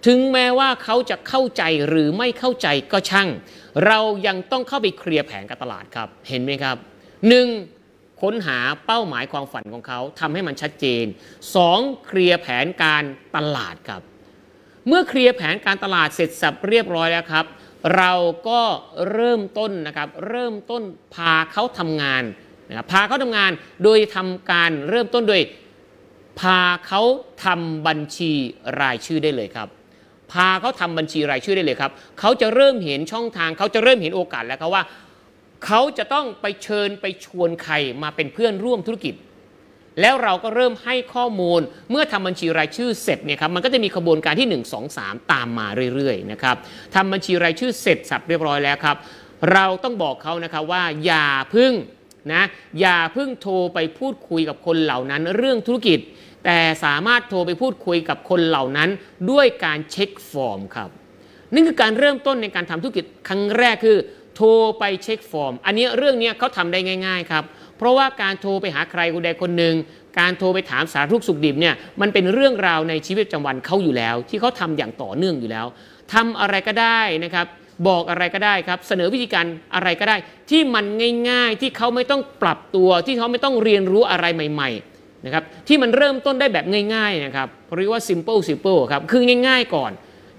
[0.05, 3.29] ถึงแม้ว่าเขาจะเข้าใจหรือไม่เข้าใจก็ช่าง
[3.85, 6.77] เรายังต้องเข้าไปเคลียร์แผนการตลาดครับเห็นไหมครับ
[7.49, 8.21] 1.
[8.21, 11.05] ค้นหาเป้าหมายความฝันของเขาทำให้มันชัดเจน
[11.55, 12.05] 2.
[12.05, 13.03] เคลียร์แผนการ
[13.35, 14.01] ตลาดครับ
[14.87, 17.45] เมื่อเคลียร์แผนการตลาดเสร็จสับเรียบร้อยแล้วครับ
[17.95, 18.13] เรา
[18.49, 18.61] ก็
[19.11, 20.83] เริ่มต้นนะครับเริ่มต้น
[21.15, 22.23] พาเขาทำงาน
[22.69, 23.51] นะครับพาเขาทำงาน
[23.83, 25.41] โดยทำการเริ่มต้นโดย
[26.39, 27.01] พาเขา
[27.45, 28.31] ทำบัญชี
[28.81, 29.67] รายชื่อได้เลยครับ
[30.31, 34.83] พาเขาทำบัญชีรายชื่อได้เลยครับ เขาจะเริ่มเห็นช่องทาง เขาจะเริ่มเห็นโอกาสแล้วครับว่า
[35.65, 37.73] เขาจะต้องไปเชิญไปชวนใคร
[38.03, 39.13] มาเป็นเพื่อนร่วมธุรกิจ
[40.01, 46.55] แล้วเราก็เริ่มให้ข้อมูล เมื่อทำบัญชีรายชื่อเสร็จเนี่ยครับมันก็จะมีขบวนการที่ 1 2 3 ตามมาเรื่อยๆนะครับ
[46.95, 48.97] ทำบัญชีรายชื่อเสร็จสับเรียบร้อยแล้วครับ
[49.53, 51.73] เราต้องบอกเขานะครับว่าอย่าพึ่ง
[52.33, 52.43] นะ
[52.79, 55.99] อย่าพึ่งโทรไปพูดคุยกับคนเหล่านั้น เรื่องธุรกิจ
[56.45, 58.89] แต่สามารถโทรไปพูดคุยกับคนเหล่านั้น
[59.31, 60.89] ด้วยการเช็คฟอร์มครับ
[61.53, 63.97] นี่คือการเริ่มต้นในการทำธุรกิจครั้งแรกคือ
[64.35, 67.43] โทรไปเช็คฟอร์ม อันนี้เรื่องนี้เขาทำได้ง่าย ๆ ครับ
[67.77, 69.75] เพราะว่าการโทรไปหาใครคนใดคนหนึ่ง
[70.19, 75.65] การโทรไปถามสารทุกสุขดิบเนี่ยมันเป็นเรื่องราวในชีวิตประจำวันเขาอยู่แล้ว ที่เขาทำอย่างต่อเนื่องอยู่แล้ว
[76.13, 77.45] ทำอะไรก็ได้นะครับ
[77.87, 80.15] บอกอะไรก็ได้ครับ เสนอวิธีการอะไรก็ได้
[80.49, 80.85] ที่มัน
[81.29, 86.65] ง่ายๆที่เขาไม่ต้องปรับตัวที่เขาไม่ต้องเรียนรู้อะไรใหม่ ๆนะครับ ที่มันเริ่มต้นได้แบบ
[86.95, 87.47] ง่ายๆนะครับ
[87.77, 89.91] เรียกว่า simple simple ครับคือง่าย ๆ ก่อน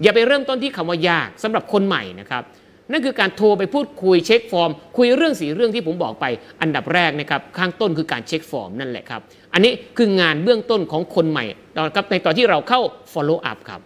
[0.03, 2.43] อย่าไปเริ่มต้นที่คำว่ายากสำหรับคนใหม่นะครับ
[2.91, 6.25] นั่นคือการโทรไปพูดคุยเช็คฟอร์ม คุยเรื่องสีเรื่องที่ผมบอกไป
[6.61, 9.21] อันดับแรกนะครับข้างต้นคือการเช็คฟอร์มนั่นแหละครับ
[9.53, 12.81] อันนี้คืองานเบื้องต้นของคนใหม่ตอนครับในตอนที่เราเข้า
[13.13, 13.81] follow up ครับ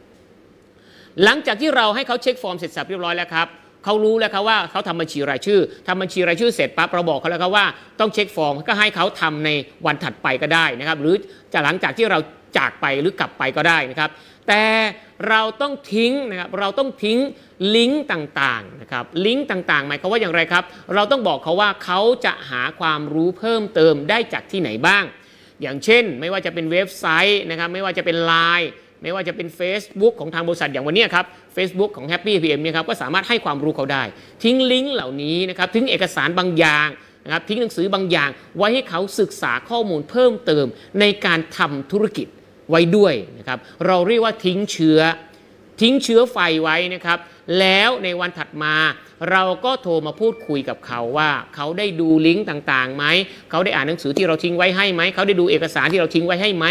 [1.23, 3.47] หลังจากที่เราให้เขาเช็คฟอร์มเสร็จสับเรียบร้อยแล้วครับ
[3.85, 7.65] เขารู้แล้วครับว่าเขาทำบัญชีรายชื่อทำบัญชีรายชื่อเสร็จปั๊บเราบอกเขาแล้วครับว่า
[7.99, 9.49] ต้องเช็คฟอร์มก็ให้เขาทำใน
[9.85, 11.15] วันถัดไปก็ได้นะครับ หรือ
[11.53, 12.19] จะหลังจากที่เรา
[12.57, 14.09] จากไปหรือกลับไปก็ได้นะครับ
[14.47, 14.65] แต่
[15.29, 17.19] เราต้องทิ้งนะครับเราต้องทิ้ง
[17.75, 20.63] ลิงก์ต่างๆนะครับลิงก์ต่างๆ หมายความว่าอย่างไรครับ
[20.93, 25.03] เราต้องบอกเขาว่าเขาจะหาความรู้เพิ่มเติมได้จากที่ไหนบ้าง
[25.61, 28.71] อย่างเช่น ไม่ว่าจะเป็นเว็บไซต์นะครับไม่ว่าจะเป็นไลน์
[29.03, 31.25] ไม่ว่าจะเป็น Facebook ของทางบริษัทอย่างวันนี้ครับ
[31.55, 34.03] Facebook ของ Happy PM เนี่ยครับก็สามารถให้ความรู้เขาได้
[34.43, 36.87] ทิ้งลิงก์เหล่านี้นะครับทิ้งเอกสารบางอย่าง
[37.25, 40.65] นะครับทิ้งหนังสือบางอย่าง ไว้ให้เขาศึกษาข้อมูลเพิ่มเติม
[40.99, 42.27] ในการทำธุรกิจ
[42.69, 44.99] ไว้ด้วยนะครับ เราเรียกว่าทิ้งเชื้อ
[45.81, 47.19] ทิ้งเชื้อไฟไว้นะครับ
[47.59, 48.75] แล้วในวันถัดมา
[49.31, 53.05] เราก็โทรมาพูดคุยกับเขาว่า เขาได้ดูลิงก์ต่างๆไหม
[53.49, 56.65] เขาได้อ่านหนังสือที่เราทิ้งไว้ให้ไหมเขาได้ดูเอกสารที่เราทิ้งไว้ให้ไหม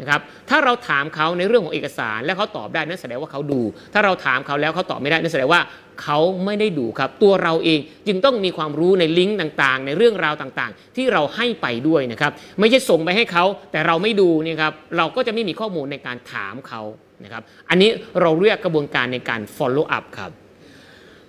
[0.00, 0.20] นะครับ
[0.50, 3.60] ถ้าเราถามเขาในเรื่องของเอกสารแล้วเขาตอบได้นั่นแสดงว่าเขาดู
[3.92, 5.60] ถ้าเราถามเขาแล้วเขาตอบไม่ได้นั่นแสดงว่า
[6.02, 16.82] เขาไม่ได้ดูครับ ตัวเราเองจึงต้องมีความรู้ในลิงก์ต่างๆ ในเรื่องราวต่างๆ ที่เราให้ไปด้วยนะครับ ไม่ใช่ส่งไปให้เขาแต่เราไม่ดูเนี่ยครับเราก็จะไม่มีข้อมูลในการถามเขา
[17.24, 17.90] นะครับอันนี้
[18.20, 20.32] เราเรียกกระบวนการในการ follow up ครับ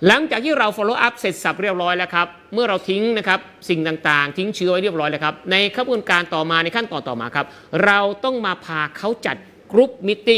[0.08, 3.40] หลังจากที่เรา follow up เสร็จสับเรียบร้อยแล้วครับ เมื่อเราทิ้งนะครับ
[3.70, 7.46] สิ่งต่างๆ ทิ้งเชื้อไว้เรียบร้อยแล้วครับ ในกระบวนการต่อมาในขั้นตอนต่อมาครับ
[7.86, 9.36] เราต้องมาพาเขาจัด
[9.72, 10.30] กรุ๊ปมิ팅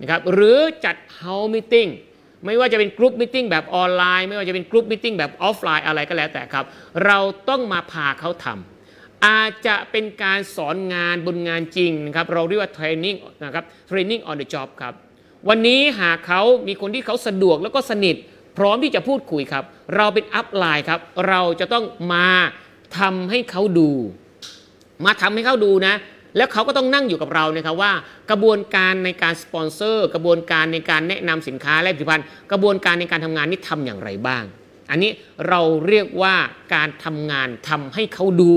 [0.00, 1.88] นะครับหรือจัดเฮามิ팅
[2.46, 6.64] ไม่ว่าจะเป็น group meeting แบบออนไลน์ ไม่ว่าจะเป็น group meeting แบบออฟไลน์อะไรก็แล้วแต่ครับ
[7.06, 7.18] เรา
[7.48, 14.94] ต้องมาพาเขาทำอาจจะเป็นการสอนงานบนงานจริงนะครับเราเรียกว่า training นะครับ training on the job ครับ
[15.48, 18.16] วันนี้หากเขามีคนที่เขาสะดวกแล้วก็สนิท
[18.58, 19.64] พร้อมที่จะพูดคุยครับ
[19.96, 22.28] เราเป็นอัพไลน์ครับ เราจะต้องมา
[22.98, 23.90] ทำให้เขาดู
[25.04, 25.94] มาทำให้เขาดูนะ
[26.36, 27.92] แล้วเขาก็ต้องนั่งอยู่กับเรานะครับว่า
[28.30, 34.44] กระบวนการในการสปอนเซอร์ กระบวนการในการแนะนำสินค้าและผลิตภัณฑ์ กระบวนการในการทำงานนี่ทำอย่างไรบ้าง
[34.90, 35.10] อันนี้
[35.48, 36.34] เราเรียกว่า
[36.74, 38.54] การทำงานทำให้เขาดู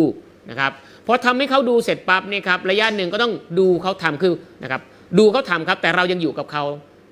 [0.50, 0.72] นะครับ
[1.08, 4.82] พอทำให้เขาดูเสร็จปั๊บเนี่ยครับระยะหนึ่งก็ต้องดูเขาทำคือนะครับ
[5.18, 6.64] ดูเขาทำครับแต่เรายังอยู่กับเขา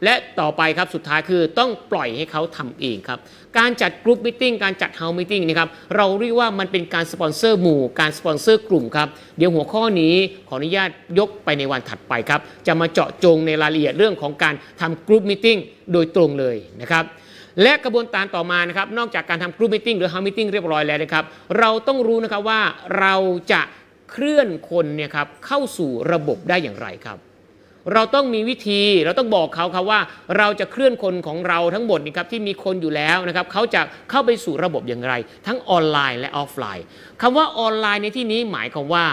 [0.04, 3.20] และต่อไปครับสุดท้ายคือต้องปล่อยให้เขาทำเองครับ
[3.59, 10.15] การจัดกรุ๊ปมิ팅การจัดเฮาส์มิ팅นะครับเราเรียกว่ามันเป็นการสปอนเซอร์หมู่ การสปอนเซอร์กลุ่มครับ เดี๋ยวหัวข้อนี้
[10.49, 15.47] ขออนุญาตยกไปในวันถัดไปครับ จะมาเจาะจงในรายละเอียดเรื่องของการทำกรุ๊ปมิ팅
[15.93, 17.05] โดยตรงเลยนะครับ
[17.63, 21.25] และกระบวนการต่อมานะครับนอกจากการทำกรุ๊ปมิ팅หรือเฮาส์มิ팅เรียบร้อยแล้วนะครับ
[21.59, 22.61] เราต้องรู้นะครับว่า
[23.01, 23.15] เรา
[23.53, 23.63] จะ
[24.11, 27.19] เคลื่อนคนเนี่ยครับเข้าสู่ระบบได้อย่างไรครับ
[27.94, 30.00] เราต้องมีวิธีเราต้องบอกเขาครับว่า
[30.38, 35.14] เราจะเคลื่อนคนของเราทั้งหมดนี่ครับที่มีคนอยู่แล้วนะครับเขาจะเข้าไปสู่ระบบอย่างไร
[35.48, 36.86] ทั้งออนไลน์และออฟไลน์
[37.22, 39.06] คำว่าออนไลน์ในที่นี้หมายความว่า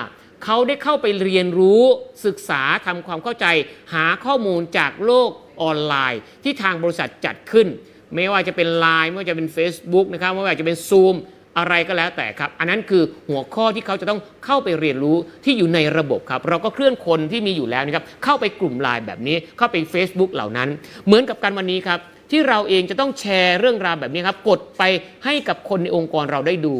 [0.44, 1.82] เขาได้เข้าไปเรียนรู้
[2.26, 3.46] ศึกษาทำความเข้าใจ
[3.94, 5.30] หาข้อมูลจากโลก
[5.62, 7.68] ออนไลน์ ที่ทางบริษัทจัดขึ้น
[8.14, 11.14] ไม่ว่าจะเป็น Line ไม่ว่าจะเป็น Facebook นะครับไม่ว่าจะเป็น Zoom
[11.58, 20.68] อะไรก็แล้วแต่ครับ อันนั้นคือหัวข้อที่เขาจะต้องเข้าไปเรียนรู้ที่อยู่ในระบบครับ เราก็เคลื่อนคนที่มีอยู่แล้วนะครับเข้าไปกลุ่มไลน์แบบนี้เข้าไป Facebook เหล่านั้น
[21.06, 24.82] เหมือนกับการวันนี้ครับที่เราเองจะต้องแชร์เรื่องราวแบบนี้ครับกดไป
[25.24, 26.76] ให้กับคนในองค์กรเราได้ดู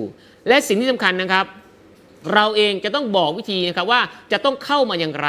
[0.48, 1.46] และสิ่งที่สำคัญนะครับ
[2.34, 4.00] เราเองจะต้องบอกวิธีนะครับว่า
[4.32, 5.28] จะต้องเข้ามาอย่างไร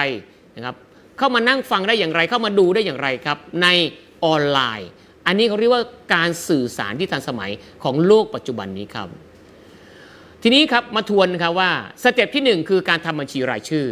[0.56, 0.76] นะครับ
[1.18, 3.68] เข้ามานั่งฟังได้อย่างไร เข้ามาดูได้อย่างไรครับใน
[4.26, 4.90] ออนไลน์
[5.28, 5.84] อันนี้เขาเรียกว่า
[6.14, 7.52] การสื่อสารที่ทันสมัย
[7.84, 9.10] ของโลกปัจจุบันนี้ครับ
[10.44, 11.72] ทีนี้ครับมาทวนนะครับว่า
[12.04, 13.88] step ที่ 1 คือการทำบัญชีรายชื่อ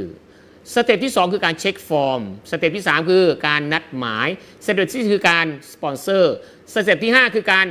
[0.73, 4.27] step ที่ 2 คือการ check form step ที่ 3 คือการนัดหมาย
[4.65, 6.35] step ที่คือการสปอนเซอร์
[6.73, 7.67] step ที่ 5 คือการ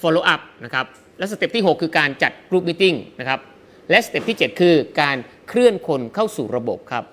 [0.00, 0.86] follow up นะครับ
[1.18, 2.84] และ step ที่ 6 คือการจัด group meeting
[3.20, 3.40] นะครับ
[3.90, 5.16] และ step ที่ 7 คือการ
[5.48, 7.04] เคลื่อนคนเข้าสู่ระบบครับ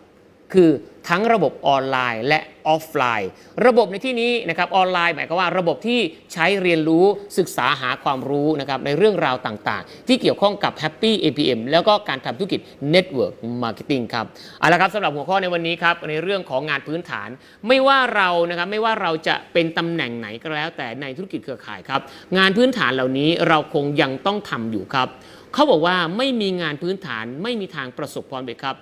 [0.53, 0.69] คือ
[1.09, 3.29] ทั้งระบบออนไลน์และออฟไลน์
[3.65, 5.99] ระบบในที่นี้นะครับออนไลน์หมายความว่าระบบที่
[6.33, 7.05] ใช้เรียนรู้
[7.37, 12.61] ศึกษาหาความรู้นะครับในเรื่องราวต่างๆ ที่เกี่ยวข้องกับ Happy APM แล้วก็การทำธุรกิจ
[12.93, 13.33] Network
[13.63, 14.25] Marketing ครับ
[14.59, 17.29] เอาละครับสำหรับหัวข้อในวันนี้ครับในเรื่องของงานพื้นฐาน
[17.67, 22.01] ไม่ว่าเรานะครับไม่ว่าเราจะเป็นตำแหน่งไหนก็แล้ว แต่ในธุรกิจเครือข่ายครับ
[22.37, 25.07] งานพื้นฐานเหล่านี้เราคงยังต้องทำอยู่ครับ
[25.53, 28.77] เขาบอกว่าไม่มีงานพื้นฐานไม่มีทางประสบความสำเร็จครับ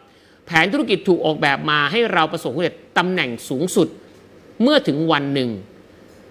[0.51, 3.87] ผนธุรกิจถูกออกแบบมาให้เราประสบความสำเร็จตำแหน่งสูงสุด
[4.63, 5.49] เมื่อถึงวันหนึ่ง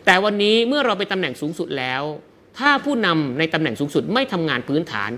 [0.06, 2.02] แต่วันนี้เมื่อเราไปตำแหน่งสูงสุดแล้ว
[2.58, 5.10] ถ้าผู้นำในตำแหน่งสูงสุดไม่ทำงานพื้นฐาน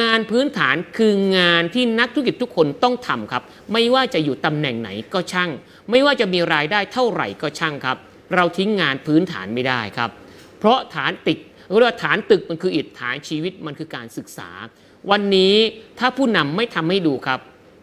[0.00, 3.42] งานพื้นฐานคืองานที่นักธุรกิจทุกคนต้องทำครับ
[3.72, 5.50] ไม่ว่าจะอยู่ตำแหน่งไหนก็ช่าง
[5.90, 7.98] ไม่ว่าจะมีรายได้เท่าไหร่ก็ช่างครับ
[8.34, 10.10] เราทิ้งงานพื้นฐานไม่ได้ครับ
[10.58, 14.50] เพราะฐานติดเรียกว่าฐานตึกมันคืออิฐฐานชีวิตมันคือการศึกษา
[15.10, 15.54] วันนี้
[15.98, 17.40] ถ้าผู้นำไม่ทำให้ดูครับ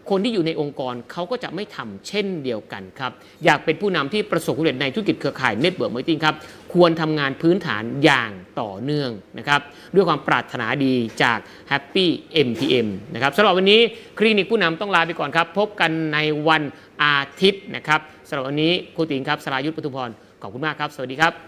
[0.10, 3.12] คนที่อยู่ในองค์กรเขาก็จะไม่ทำเช่นเดียวกันครับ
[3.46, 6.36] อยากเป็นผู้นำที่ประสบความสำเร็จในธุรกิจเครือข่าย network marketing ครับ
[6.74, 8.32] ควรทำงานพื้นฐานอย่าง
[8.62, 9.62] ต่อเนื่องนะครับ
[9.96, 10.94] ด้วยความปรารถนาดี
[11.24, 11.40] จาก
[11.72, 12.08] Happy
[12.48, 13.80] MPM นะครับสำหรับวันนี้
[14.18, 16.64] คลินิกผู้นำต้องลาไปก่อนครับ พบกันในวัน
[17.04, 20.10] อาทิตย์นะครับสำหรับวันนี้ครูติ๋งครับสรายุทธปทุมพร
[20.42, 21.47] ขอบคุณมากครับ สวัสดีครับ